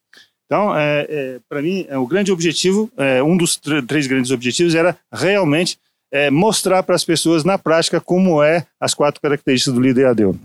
Então, 0.44 0.76
é, 0.76 1.06
é, 1.08 1.40
para 1.48 1.62
mim, 1.62 1.86
é, 1.88 1.96
o 1.96 2.06
grande 2.06 2.30
objetivo, 2.30 2.90
é, 2.96 3.22
um 3.22 3.36
dos 3.36 3.56
três 3.88 4.06
grandes 4.06 4.30
objetivos 4.30 4.74
era 4.74 4.96
realmente 5.10 5.78
é, 6.12 6.30
mostrar 6.30 6.82
para 6.82 6.94
as 6.94 7.04
pessoas 7.04 7.42
na 7.42 7.56
prática 7.56 8.00
como 8.00 8.42
é 8.42 8.66
as 8.78 8.92
quatro 8.92 9.20
características 9.20 9.72
do 9.72 9.80
líder 9.80 10.06
ADEU. 10.06 10.38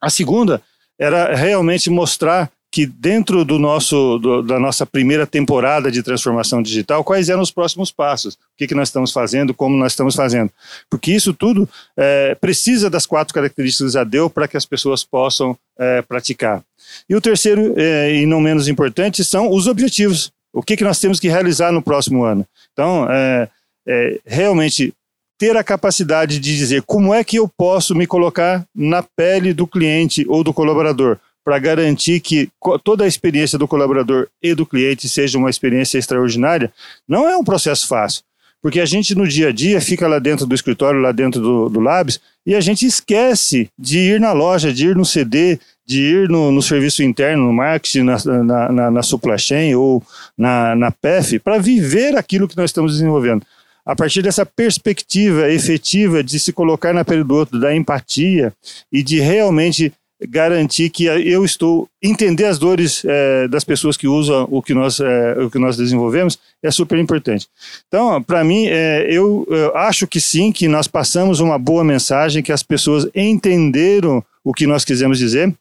A 0.00 0.10
segunda 0.10 0.62
era 0.98 1.34
realmente 1.34 1.90
mostrar 1.90 2.50
que 2.72 2.86
dentro 2.86 3.44
do 3.44 3.58
nosso, 3.58 4.18
do, 4.18 4.42
da 4.42 4.58
nossa 4.58 4.86
primeira 4.86 5.26
temporada 5.26 5.92
de 5.92 6.02
transformação 6.02 6.62
digital, 6.62 7.04
quais 7.04 7.28
eram 7.28 7.42
os 7.42 7.50
próximos 7.50 7.92
passos, 7.92 8.32
o 8.32 8.38
que, 8.56 8.66
que 8.66 8.74
nós 8.74 8.88
estamos 8.88 9.12
fazendo, 9.12 9.52
como 9.52 9.76
nós 9.76 9.92
estamos 9.92 10.16
fazendo. 10.16 10.50
Porque 10.88 11.12
isso 11.12 11.34
tudo 11.34 11.68
é, 11.94 12.34
precisa 12.34 12.88
das 12.88 13.04
quatro 13.04 13.34
características 13.34 13.92
da 13.92 14.04
DEU 14.04 14.30
para 14.30 14.48
que 14.48 14.56
as 14.56 14.64
pessoas 14.64 15.04
possam 15.04 15.54
é, 15.78 16.00
praticar. 16.00 16.64
E 17.06 17.14
o 17.14 17.20
terceiro, 17.20 17.74
é, 17.76 18.14
e 18.14 18.24
não 18.24 18.40
menos 18.40 18.66
importante, 18.66 19.22
são 19.22 19.50
os 19.50 19.66
objetivos. 19.66 20.32
O 20.50 20.62
que, 20.62 20.74
que 20.74 20.84
nós 20.84 20.98
temos 20.98 21.20
que 21.20 21.28
realizar 21.28 21.72
no 21.72 21.82
próximo 21.82 22.24
ano. 22.24 22.46
Então, 22.72 23.06
é, 23.10 23.48
é, 23.86 24.18
realmente 24.24 24.94
ter 25.38 25.56
a 25.58 25.64
capacidade 25.64 26.38
de 26.38 26.56
dizer 26.56 26.82
como 26.82 27.12
é 27.12 27.22
que 27.22 27.36
eu 27.36 27.48
posso 27.48 27.94
me 27.94 28.06
colocar 28.06 28.64
na 28.74 29.02
pele 29.02 29.52
do 29.52 29.66
cliente 29.66 30.24
ou 30.26 30.42
do 30.42 30.54
colaborador 30.54 31.18
para 31.44 31.58
garantir 31.58 32.20
que 32.20 32.48
toda 32.84 33.04
a 33.04 33.08
experiência 33.08 33.58
do 33.58 33.68
colaborador 33.68 34.28
e 34.42 34.54
do 34.54 34.66
cliente 34.66 35.08
seja 35.08 35.38
uma 35.38 35.50
experiência 35.50 35.98
extraordinária, 35.98 36.72
não 37.08 37.28
é 37.28 37.36
um 37.36 37.44
processo 37.44 37.86
fácil. 37.86 38.22
Porque 38.62 38.78
a 38.78 38.86
gente 38.86 39.14
no 39.16 39.26
dia 39.26 39.48
a 39.48 39.52
dia 39.52 39.80
fica 39.80 40.06
lá 40.06 40.20
dentro 40.20 40.46
do 40.46 40.54
escritório, 40.54 41.00
lá 41.00 41.10
dentro 41.10 41.40
do, 41.40 41.68
do 41.68 41.80
Labs, 41.80 42.20
e 42.46 42.54
a 42.54 42.60
gente 42.60 42.86
esquece 42.86 43.68
de 43.76 43.98
ir 43.98 44.20
na 44.20 44.32
loja, 44.32 44.72
de 44.72 44.86
ir 44.86 44.94
no 44.94 45.04
CD, 45.04 45.58
de 45.84 46.00
ir 46.00 46.28
no, 46.28 46.52
no 46.52 46.62
serviço 46.62 47.02
interno, 47.02 47.46
no 47.46 47.52
marketing, 47.52 48.02
na, 48.02 48.16
na, 48.24 48.72
na, 48.72 48.90
na 48.90 49.02
supply 49.02 49.36
chain 49.36 49.74
ou 49.74 50.00
na, 50.38 50.76
na 50.76 50.92
PEF, 50.92 51.40
para 51.40 51.58
viver 51.58 52.16
aquilo 52.16 52.46
que 52.46 52.56
nós 52.56 52.70
estamos 52.70 52.92
desenvolvendo. 52.92 53.44
A 53.84 53.96
partir 53.96 54.22
dessa 54.22 54.46
perspectiva 54.46 55.50
efetiva 55.50 56.22
de 56.22 56.38
se 56.38 56.52
colocar 56.52 56.92
na 56.92 57.04
pele 57.04 57.24
do 57.24 57.34
outro, 57.34 57.58
da 57.58 57.74
empatia 57.74 58.52
e 58.92 59.02
de 59.02 59.18
realmente 59.18 59.92
garantir 60.28 60.90
que 60.90 61.04
eu 61.04 61.44
estou 61.44 61.88
entender 62.02 62.44
as 62.44 62.58
dores 62.58 63.04
é, 63.04 63.48
das 63.48 63.64
pessoas 63.64 63.96
que 63.96 64.06
usam 64.08 64.46
o 64.50 64.62
que 64.62 64.74
nós 64.74 65.00
é, 65.00 65.34
o 65.42 65.50
que 65.50 65.58
nós 65.58 65.76
desenvolvemos 65.76 66.38
é 66.62 66.70
super 66.70 66.98
importante. 66.98 67.46
Então, 67.88 68.22
para 68.22 68.42
mim, 68.44 68.66
é, 68.66 69.06
eu, 69.08 69.46
eu, 69.48 69.76
acho 69.76 70.06
que 70.06 70.20
sim, 70.20 70.52
que 70.52 70.68
nós 70.68 70.86
passamos 70.86 71.40
uma 71.40 71.58
boa 71.58 71.84
mensagem, 71.84 72.42
que 72.42 72.52
as 72.52 72.62
pessoas 72.62 73.06
entenderam 73.14 74.22
o 74.44 74.52
que 74.52 74.66
nós 74.66 74.84
quisemos 74.84 75.18
dizer, 75.18 75.54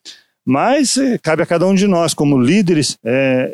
mas 0.46 0.98
cabe 1.22 1.44
a 1.44 1.46
cada 1.46 1.68
um 1.68 1.76
de 1.76 1.88
nós, 1.88 2.16
como 2.16 2.42
líderes, 2.42 2.98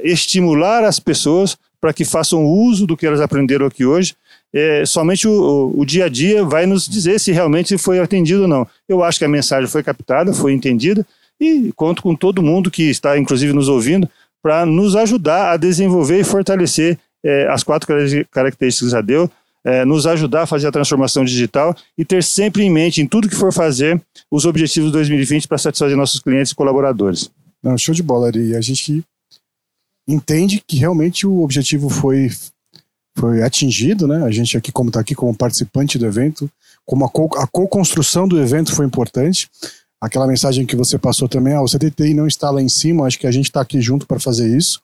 estimular 0.03 0.85
as 0.85 1.01
pessoas 1.01 1.57
para 1.81 1.91
que 1.91 2.05
façam 2.05 2.45
uso 2.45 2.87
do 2.87 2.95
que 2.95 3.05
elas 3.05 3.19
aprenderam 3.19 3.65
aqui 3.65 3.85
hoje 3.85 4.15
é, 4.53 4.85
somente 4.85 5.27
o, 5.27 5.73
o, 5.75 5.85
dia 5.85 6.05
a 6.05 6.09
dia 6.09 6.43
vai 6.43 6.65
nos 6.65 6.87
dizer 6.87 7.19
se 7.19 7.31
realmente 7.31 7.77
foi 7.77 7.99
atendido 7.99 8.43
ou 8.43 8.47
não. 8.47 8.67
Eu 8.87 9.03
acho 9.03 9.19
que 9.19 9.25
a 9.25 9.29
mensagem 9.29 9.67
foi 9.69 9.83
captada, 9.83 10.33
foi 10.33 10.53
entendida 10.53 11.05
e 11.39 11.71
conto 11.75 12.01
com 12.01 12.15
todo 12.15 12.41
mundo 12.41 12.71
que 12.71 12.83
está, 12.83 13.17
inclusive, 13.17 13.53
nos 13.53 13.67
ouvindo 13.67 14.09
para 14.41 14.65
nos 14.65 14.95
ajudar 14.95 15.51
a 15.51 15.57
desenvolver 15.57 16.19
e 16.19 16.23
fortalecer 16.23 16.97
é, 17.23 17.47
as 17.49 17.63
quatro 17.63 17.87
características 18.31 18.91
da 18.91 19.01
Deu, 19.01 19.29
é, 19.63 19.83
nos 19.83 20.07
ajudar 20.07 20.43
a 20.43 20.47
fazer 20.47 20.67
a 20.67 20.71
transformação 20.71 21.25
digital 21.25 21.75
e 21.97 22.05
ter 22.05 22.23
sempre 22.23 22.63
em 22.63 22.69
mente, 22.69 23.01
em 23.01 23.07
tudo 23.07 23.27
que 23.27 23.35
for 23.35 23.51
fazer, 23.51 24.01
os 24.31 24.45
objetivos 24.45 24.89
de 24.89 24.93
2020 24.93 25.47
para 25.47 25.57
satisfazer 25.57 25.97
nossos 25.97 26.21
clientes 26.21 26.53
e 26.53 26.55
colaboradores. 26.55 27.29
Não, 27.61 27.77
show 27.77 27.93
de 27.93 28.01
bola, 28.01 28.27
Ari. 28.27 28.55
A 28.55 28.61
gente 28.61 29.03
entende 30.07 30.63
que 30.65 30.77
realmente 30.77 31.27
o 31.27 31.41
objetivo 31.41 31.89
foi 31.89 32.29
foi 33.17 33.41
atingido, 33.41 34.07
né? 34.07 34.23
A 34.23 34.31
gente 34.31 34.55
aqui, 34.55 34.71
como 34.71 34.89
está 34.89 34.99
aqui 34.99 35.15
como 35.15 35.35
participante 35.35 35.97
do 35.97 36.05
evento, 36.05 36.49
como 36.85 37.03
a, 37.03 37.09
co 37.09 37.29
a 37.35 37.47
co-construção 37.47 38.27
do 38.27 38.39
evento 38.39 38.73
foi 38.73 38.85
importante. 38.85 39.49
Aquela 39.99 40.27
mensagem 40.27 40.65
que 40.65 40.75
você 40.75 40.97
passou 40.99 41.27
também, 41.27 41.53
ah, 41.53 41.61
o 41.61 41.65
CTTI 41.65 42.13
não 42.13 42.27
está 42.27 42.51
lá 42.51 42.61
em 42.61 42.69
cima, 42.69 43.07
acho 43.07 43.17
que 43.17 43.25
a 43.25 43.31
gente 43.31 43.45
está 43.45 43.61
aqui 43.61 43.81
junto 43.81 44.05
para 44.05 44.19
fazer 44.19 44.55
isso. 44.55 44.79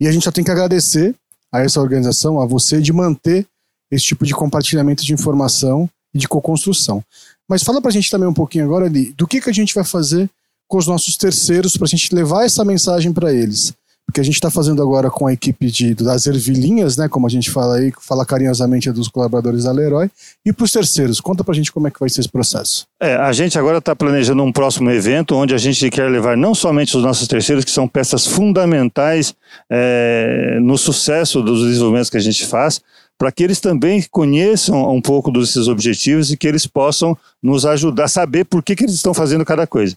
E 0.00 0.08
a 0.08 0.12
gente 0.12 0.24
só 0.24 0.32
tem 0.32 0.42
que 0.42 0.50
agradecer 0.50 1.14
a 1.52 1.60
essa 1.60 1.80
organização, 1.80 2.40
a 2.40 2.46
você, 2.46 2.80
de 2.80 2.92
manter 2.92 3.46
esse 3.90 4.06
tipo 4.06 4.26
de 4.26 4.34
compartilhamento 4.34 5.04
de 5.04 5.12
informação 5.12 5.88
e 6.12 6.18
de 6.18 6.26
co-construção. 6.26 7.04
Mas 7.48 7.62
fala 7.62 7.80
para 7.80 7.90
a 7.90 7.92
gente 7.92 8.10
também 8.10 8.28
um 8.28 8.34
pouquinho 8.34 8.64
agora 8.64 8.86
ali, 8.86 9.12
do 9.12 9.26
que, 9.26 9.40
que 9.40 9.50
a 9.50 9.52
gente 9.52 9.74
vai 9.74 9.84
fazer 9.84 10.28
com 10.66 10.78
os 10.78 10.86
nossos 10.86 11.16
terceiros 11.16 11.76
para 11.76 11.84
a 11.84 11.88
gente 11.88 12.12
levar 12.14 12.44
essa 12.44 12.64
mensagem 12.64 13.12
para 13.12 13.32
eles 13.32 13.72
que 14.12 14.20
a 14.20 14.24
gente 14.24 14.34
está 14.34 14.50
fazendo 14.50 14.82
agora 14.82 15.10
com 15.10 15.26
a 15.26 15.32
equipe 15.32 15.70
de, 15.70 15.94
das 15.94 16.26
ervilhinhas, 16.26 16.96
né, 16.96 17.08
como 17.08 17.26
a 17.26 17.30
gente 17.30 17.50
fala 17.50 17.76
aí, 17.76 17.92
fala 18.00 18.26
carinhosamente 18.26 18.90
dos 18.92 19.08
colaboradores 19.08 19.64
da 19.64 19.72
Leroy, 19.72 20.10
e 20.44 20.52
para 20.52 20.64
os 20.64 20.72
terceiros. 20.72 21.20
Conta 21.20 21.42
para 21.42 21.52
a 21.52 21.54
gente 21.54 21.72
como 21.72 21.88
é 21.88 21.90
que 21.90 22.00
vai 22.00 22.08
ser 22.08 22.20
esse 22.20 22.28
processo. 22.28 22.86
É, 23.00 23.16
a 23.16 23.32
gente 23.32 23.58
agora 23.58 23.78
está 23.78 23.96
planejando 23.96 24.42
um 24.42 24.52
próximo 24.52 24.90
evento 24.90 25.34
onde 25.34 25.54
a 25.54 25.58
gente 25.58 25.88
quer 25.90 26.10
levar 26.10 26.36
não 26.36 26.54
somente 26.54 26.96
os 26.96 27.02
nossos 27.02 27.26
terceiros, 27.26 27.64
que 27.64 27.70
são 27.70 27.88
peças 27.88 28.26
fundamentais 28.26 29.34
é, 29.70 30.58
no 30.60 30.76
sucesso 30.76 31.42
dos 31.42 31.62
desenvolvimentos 31.62 32.10
que 32.10 32.16
a 32.16 32.20
gente 32.20 32.46
faz, 32.46 32.80
para 33.22 33.30
que 33.30 33.44
eles 33.44 33.60
também 33.60 34.04
conheçam 34.10 34.92
um 34.92 35.00
pouco 35.00 35.30
desses 35.30 35.68
objetivos 35.68 36.32
e 36.32 36.36
que 36.36 36.44
eles 36.44 36.66
possam 36.66 37.16
nos 37.40 37.64
ajudar 37.64 38.06
a 38.06 38.08
saber 38.08 38.44
por 38.44 38.64
que, 38.64 38.74
que 38.74 38.82
eles 38.82 38.96
estão 38.96 39.14
fazendo 39.14 39.44
cada 39.44 39.64
coisa. 39.64 39.96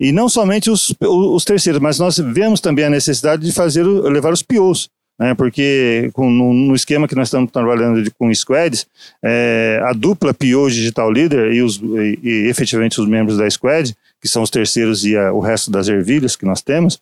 E 0.00 0.10
não 0.10 0.26
somente 0.26 0.70
os, 0.70 0.94
os 0.98 1.44
terceiros, 1.44 1.82
mas 1.82 1.98
nós 1.98 2.16
vemos 2.16 2.62
também 2.62 2.86
a 2.86 2.88
necessidade 2.88 3.44
de 3.44 3.52
fazer 3.52 3.82
levar 3.82 4.32
os 4.32 4.42
POs. 4.42 4.88
Né, 5.18 5.34
porque 5.34 6.08
com, 6.14 6.30
no, 6.30 6.54
no, 6.54 6.74
esquema 6.74 7.06
que 7.06 7.14
nós 7.14 7.28
estamos 7.28 7.50
trabalhando 7.52 8.02
de, 8.02 8.10
com 8.10 8.34
squads, 8.34 8.86
é, 9.22 9.78
a 9.84 9.92
dupla 9.92 10.32
PO 10.32 10.70
Digital 10.70 11.10
Leader 11.10 11.52
e, 11.52 11.60
os, 11.60 11.76
e, 11.76 12.18
e, 12.22 12.48
efetivamente 12.48 12.98
os 12.98 13.06
membros 13.06 13.36
da 13.36 13.48
squad, 13.50 13.94
que 14.18 14.26
são 14.26 14.42
os 14.42 14.48
terceiros 14.48 15.04
e 15.04 15.14
a, 15.14 15.30
o 15.30 15.40
resto 15.40 15.70
das 15.70 15.88
ervilhas 15.88 16.36
que 16.36 16.46
nós 16.46 16.62
temos, 16.62 16.98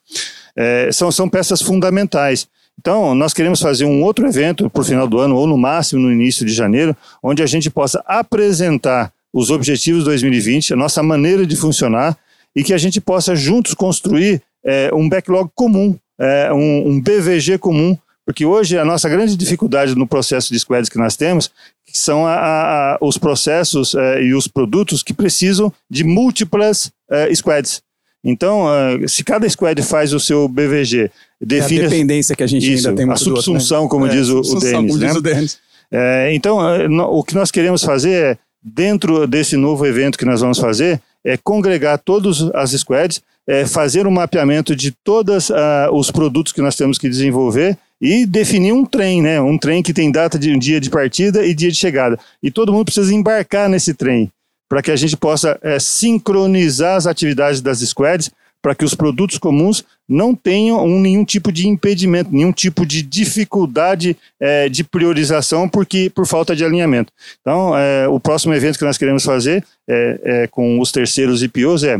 é, 0.53 0.91
são, 0.91 1.09
são 1.09 1.29
peças 1.29 1.61
fundamentais. 1.61 2.45
Então, 2.81 3.13
nós 3.13 3.31
queremos 3.31 3.61
fazer 3.61 3.85
um 3.85 4.01
outro 4.01 4.25
evento 4.25 4.67
para 4.67 4.81
o 4.81 4.83
final 4.83 5.07
do 5.07 5.19
ano, 5.19 5.35
ou 5.35 5.45
no 5.45 5.55
máximo 5.55 6.01
no 6.01 6.11
início 6.11 6.43
de 6.43 6.51
janeiro, 6.51 6.97
onde 7.21 7.43
a 7.43 7.45
gente 7.45 7.69
possa 7.69 8.03
apresentar 8.07 9.13
os 9.31 9.51
objetivos 9.51 10.03
2020, 10.03 10.73
a 10.73 10.75
nossa 10.75 11.03
maneira 11.03 11.45
de 11.45 11.55
funcionar, 11.55 12.17
e 12.55 12.63
que 12.63 12.73
a 12.73 12.79
gente 12.79 12.99
possa 12.99 13.35
juntos 13.35 13.75
construir 13.75 14.41
é, 14.65 14.89
um 14.95 15.07
backlog 15.07 15.51
comum, 15.53 15.95
é, 16.19 16.51
um, 16.51 16.89
um, 16.89 16.99
BVG 16.99 17.59
comum, 17.59 17.95
porque 18.25 18.45
hoje 18.45 18.79
a 18.79 18.83
nossa 18.83 19.07
grande 19.07 19.37
dificuldade 19.37 19.93
no 19.93 20.07
processo 20.07 20.51
de 20.51 20.59
squads 20.59 20.89
que 20.89 20.97
nós 20.97 21.15
temos 21.15 21.51
são 21.93 22.25
a, 22.25 22.33
a, 22.33 22.97
os 22.99 23.15
processos 23.15 23.93
é, 23.93 24.23
e 24.23 24.33
os 24.33 24.47
produtos 24.47 25.03
que 25.03 25.13
precisam 25.13 25.71
de 25.87 26.03
múltiplas 26.03 26.91
squads. 27.35 27.83
Então, 28.23 28.65
uh, 28.65 29.09
se 29.09 29.23
cada 29.23 29.49
squad 29.49 29.81
faz 29.81 30.13
o 30.13 30.19
seu 30.19 30.47
BVG, 30.47 31.09
define 31.39 31.81
é 31.81 31.85
a 31.85 31.89
dependência 31.89 32.35
que 32.35 32.43
a 32.43 32.47
gente 32.47 32.71
isso, 32.71 32.87
ainda 32.87 33.01
tem 33.01 33.11
a 33.11 33.15
subsunção, 33.15 33.83
né? 33.83 33.89
como, 33.89 34.05
é, 34.05 34.09
diz 34.09 34.29
o, 34.29 34.41
o 34.41 34.59
Denis. 34.59 34.95
Né? 34.97 35.11
o 35.11 35.21
Denis. 35.21 35.59
É, 35.91 36.33
então, 36.33 36.57
uh, 36.57 37.17
o 37.17 37.23
que 37.23 37.33
nós 37.33 37.49
queremos 37.49 37.83
fazer 37.83 38.11
é, 38.11 38.37
dentro 38.63 39.25
desse 39.25 39.57
novo 39.57 39.85
evento 39.85 40.17
que 40.17 40.25
nós 40.25 40.41
vamos 40.41 40.59
fazer, 40.59 41.01
é 41.25 41.35
congregar 41.35 41.97
todas 41.97 42.41
as 42.53 42.71
squads, 42.71 43.21
é, 43.47 43.65
fazer 43.65 44.05
um 44.05 44.11
mapeamento 44.11 44.75
de 44.75 44.91
todos 45.03 45.49
uh, 45.49 45.91
os 45.91 46.11
produtos 46.11 46.53
que 46.53 46.61
nós 46.61 46.75
temos 46.75 46.97
que 46.99 47.09
desenvolver 47.09 47.75
e 47.99 48.25
definir 48.25 48.71
um 48.71 48.85
trem, 48.85 49.21
né? 49.21 49.41
Um 49.41 49.57
trem 49.57 49.81
que 49.83 49.93
tem 49.93 50.11
data 50.11 50.37
de 50.37 50.51
um 50.51 50.59
dia 50.59 50.79
de 50.79 50.89
partida 50.89 51.45
e 51.45 51.53
dia 51.53 51.71
de 51.71 51.77
chegada. 51.77 52.19
E 52.41 52.49
todo 52.49 52.71
mundo 52.71 52.85
precisa 52.85 53.13
embarcar 53.13 53.67
nesse 53.67 53.93
trem 53.93 54.31
para 54.71 54.81
que 54.81 54.89
a 54.89 54.95
gente 54.95 55.17
possa 55.17 55.59
é, 55.61 55.77
sincronizar 55.79 56.95
as 56.95 57.05
atividades 57.05 57.59
das 57.59 57.79
squads, 57.79 58.31
para 58.61 58.73
que 58.73 58.85
os 58.85 58.95
produtos 58.95 59.37
comuns 59.37 59.83
não 60.07 60.33
tenham 60.33 60.81
um, 60.85 60.97
nenhum 60.97 61.25
tipo 61.25 61.51
de 61.51 61.67
impedimento, 61.67 62.31
nenhum 62.31 62.53
tipo 62.53 62.85
de 62.85 63.01
dificuldade 63.01 64.15
é, 64.39 64.69
de 64.69 64.85
priorização 64.85 65.67
porque 65.67 66.09
por 66.09 66.25
falta 66.25 66.55
de 66.55 66.63
alinhamento. 66.63 67.11
Então, 67.41 67.77
é, 67.77 68.07
o 68.07 68.17
próximo 68.17 68.53
evento 68.53 68.79
que 68.79 68.85
nós 68.85 68.97
queremos 68.97 69.25
fazer 69.25 69.61
é, 69.89 70.47
com 70.49 70.79
os 70.79 70.89
terceiros 70.89 71.43
IPOs 71.43 71.83
é 71.83 71.99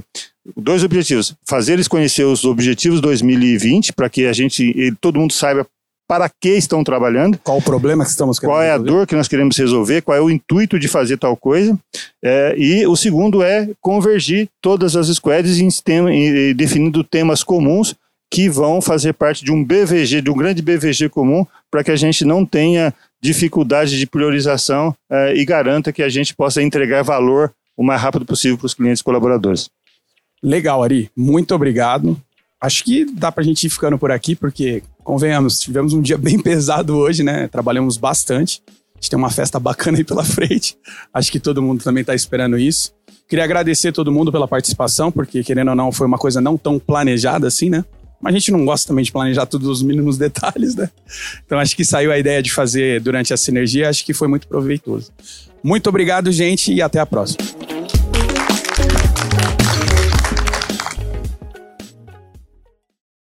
dois 0.56 0.82
objetivos: 0.82 1.36
fazer 1.46 1.74
eles 1.74 1.90
conhecer 1.90 2.24
os 2.24 2.46
objetivos 2.46 3.02
2020 3.02 3.92
para 3.92 4.10
que 4.10 4.28
a 4.28 4.32
gente, 4.34 4.96
todo 5.02 5.20
mundo 5.20 5.34
saiba 5.34 5.68
para 6.12 6.28
que 6.28 6.50
estão 6.50 6.84
trabalhando. 6.84 7.40
Qual 7.42 7.58
o 7.58 7.62
problema 7.62 8.04
que 8.04 8.10
estamos 8.10 8.38
querendo 8.38 8.54
Qual 8.54 8.62
é 8.62 8.68
a 8.68 8.74
resolver? 8.74 8.92
dor 8.92 9.08
que 9.08 9.16
nós 9.16 9.30
queremos 9.30 9.58
resolver, 9.58 10.02
qual 10.02 10.18
é 10.18 10.20
o 10.20 10.30
intuito 10.30 10.78
de 10.78 10.90
fazer 10.90 11.16
tal 11.16 11.38
coisa. 11.38 11.80
É, 12.22 12.54
e 12.58 12.86
o 12.86 12.98
segundo 12.98 13.42
é 13.42 13.70
convergir 13.80 14.50
todas 14.60 14.98
as 14.98 15.08
squads 15.08 15.58
em, 15.58 15.70
em, 16.10 16.54
definindo 16.54 17.02
temas 17.02 17.46
comuns 17.46 17.96
que 18.30 18.50
vão 18.50 18.82
fazer 18.82 19.14
parte 19.14 19.46
de 19.46 19.54
um 19.54 19.64
BVG, 19.64 20.22
de 20.22 20.30
um 20.30 20.36
grande 20.36 20.62
BVG 20.62 21.08
comum, 21.08 21.46
para 21.72 21.82
que 21.82 21.92
a 21.92 21.96
gente 21.96 22.26
não 22.26 22.46
tenha 22.46 22.94
dificuldade 23.22 23.98
de 23.98 24.06
priorização 24.06 24.94
é, 25.10 25.34
e 25.34 25.46
garanta 25.46 25.94
que 25.94 26.04
a 26.04 26.10
gente 26.10 26.36
possa 26.36 26.62
entregar 26.62 27.04
valor 27.04 27.54
o 27.78 27.86
mais 27.86 28.02
rápido 28.02 28.26
possível 28.26 28.58
para 28.58 28.66
os 28.66 28.74
clientes 28.74 29.00
e 29.00 29.04
colaboradores. 29.06 29.70
Legal, 30.44 30.84
Ari. 30.84 31.10
Muito 31.16 31.56
obrigado. 31.56 32.20
Acho 32.62 32.84
que 32.84 33.06
dá 33.06 33.32
para 33.32 33.42
a 33.42 33.46
gente 33.46 33.66
ir 33.66 33.70
ficando 33.70 33.98
por 33.98 34.12
aqui, 34.12 34.36
porque 34.36 34.84
convenhamos, 35.04 35.60
tivemos 35.60 35.94
um 35.94 36.02
dia 36.02 36.18
bem 36.18 36.38
pesado 36.42 36.96
hoje, 36.96 37.24
né? 37.24 37.48
Trabalhamos 37.48 37.98
bastante. 37.98 38.62
A 38.68 39.00
gente 39.00 39.10
tem 39.10 39.18
uma 39.18 39.32
festa 39.32 39.60
bacana 39.60 39.98
aí 39.98 40.04
pela 40.04 40.24
frente. 40.26 40.78
Acho 41.14 41.32
que 41.32 41.40
todo 41.40 41.62
mundo 41.62 41.84
também 41.84 42.02
está 42.02 42.14
esperando 42.14 42.58
isso. 42.58 42.94
Queria 43.28 43.46
agradecer 43.46 43.92
todo 43.92 44.12
mundo 44.12 44.32
pela 44.32 44.48
participação, 44.48 45.12
porque 45.12 45.44
querendo 45.44 45.70
ou 45.70 45.76
não, 45.76 45.92
foi 45.92 46.06
uma 46.06 46.18
coisa 46.18 46.42
não 46.42 46.58
tão 46.58 46.78
planejada 46.78 47.48
assim, 47.48 47.70
né? 47.70 47.86
Mas 48.22 48.36
a 48.36 48.38
gente 48.38 48.52
não 48.52 48.66
gosta 48.66 48.88
também 48.88 49.04
de 49.04 49.12
planejar 49.12 49.46
todos 49.46 49.68
os 49.68 49.82
mínimos 49.82 50.18
detalhes, 50.20 50.76
né? 50.76 50.90
Então 51.46 51.58
acho 51.58 51.76
que 51.76 51.84
saiu 51.84 52.12
a 52.12 52.20
ideia 52.20 52.44
de 52.44 52.52
fazer 52.52 53.02
durante 53.02 53.34
a 53.34 53.38
sinergia, 53.38 53.90
acho 53.90 54.06
que 54.06 54.14
foi 54.14 54.28
muito 54.28 54.48
proveitoso. 54.48 55.12
Muito 55.64 55.88
obrigado, 55.88 56.32
gente, 56.32 56.74
e 56.74 56.82
até 56.82 57.00
a 57.00 57.06
próxima. 57.06 57.71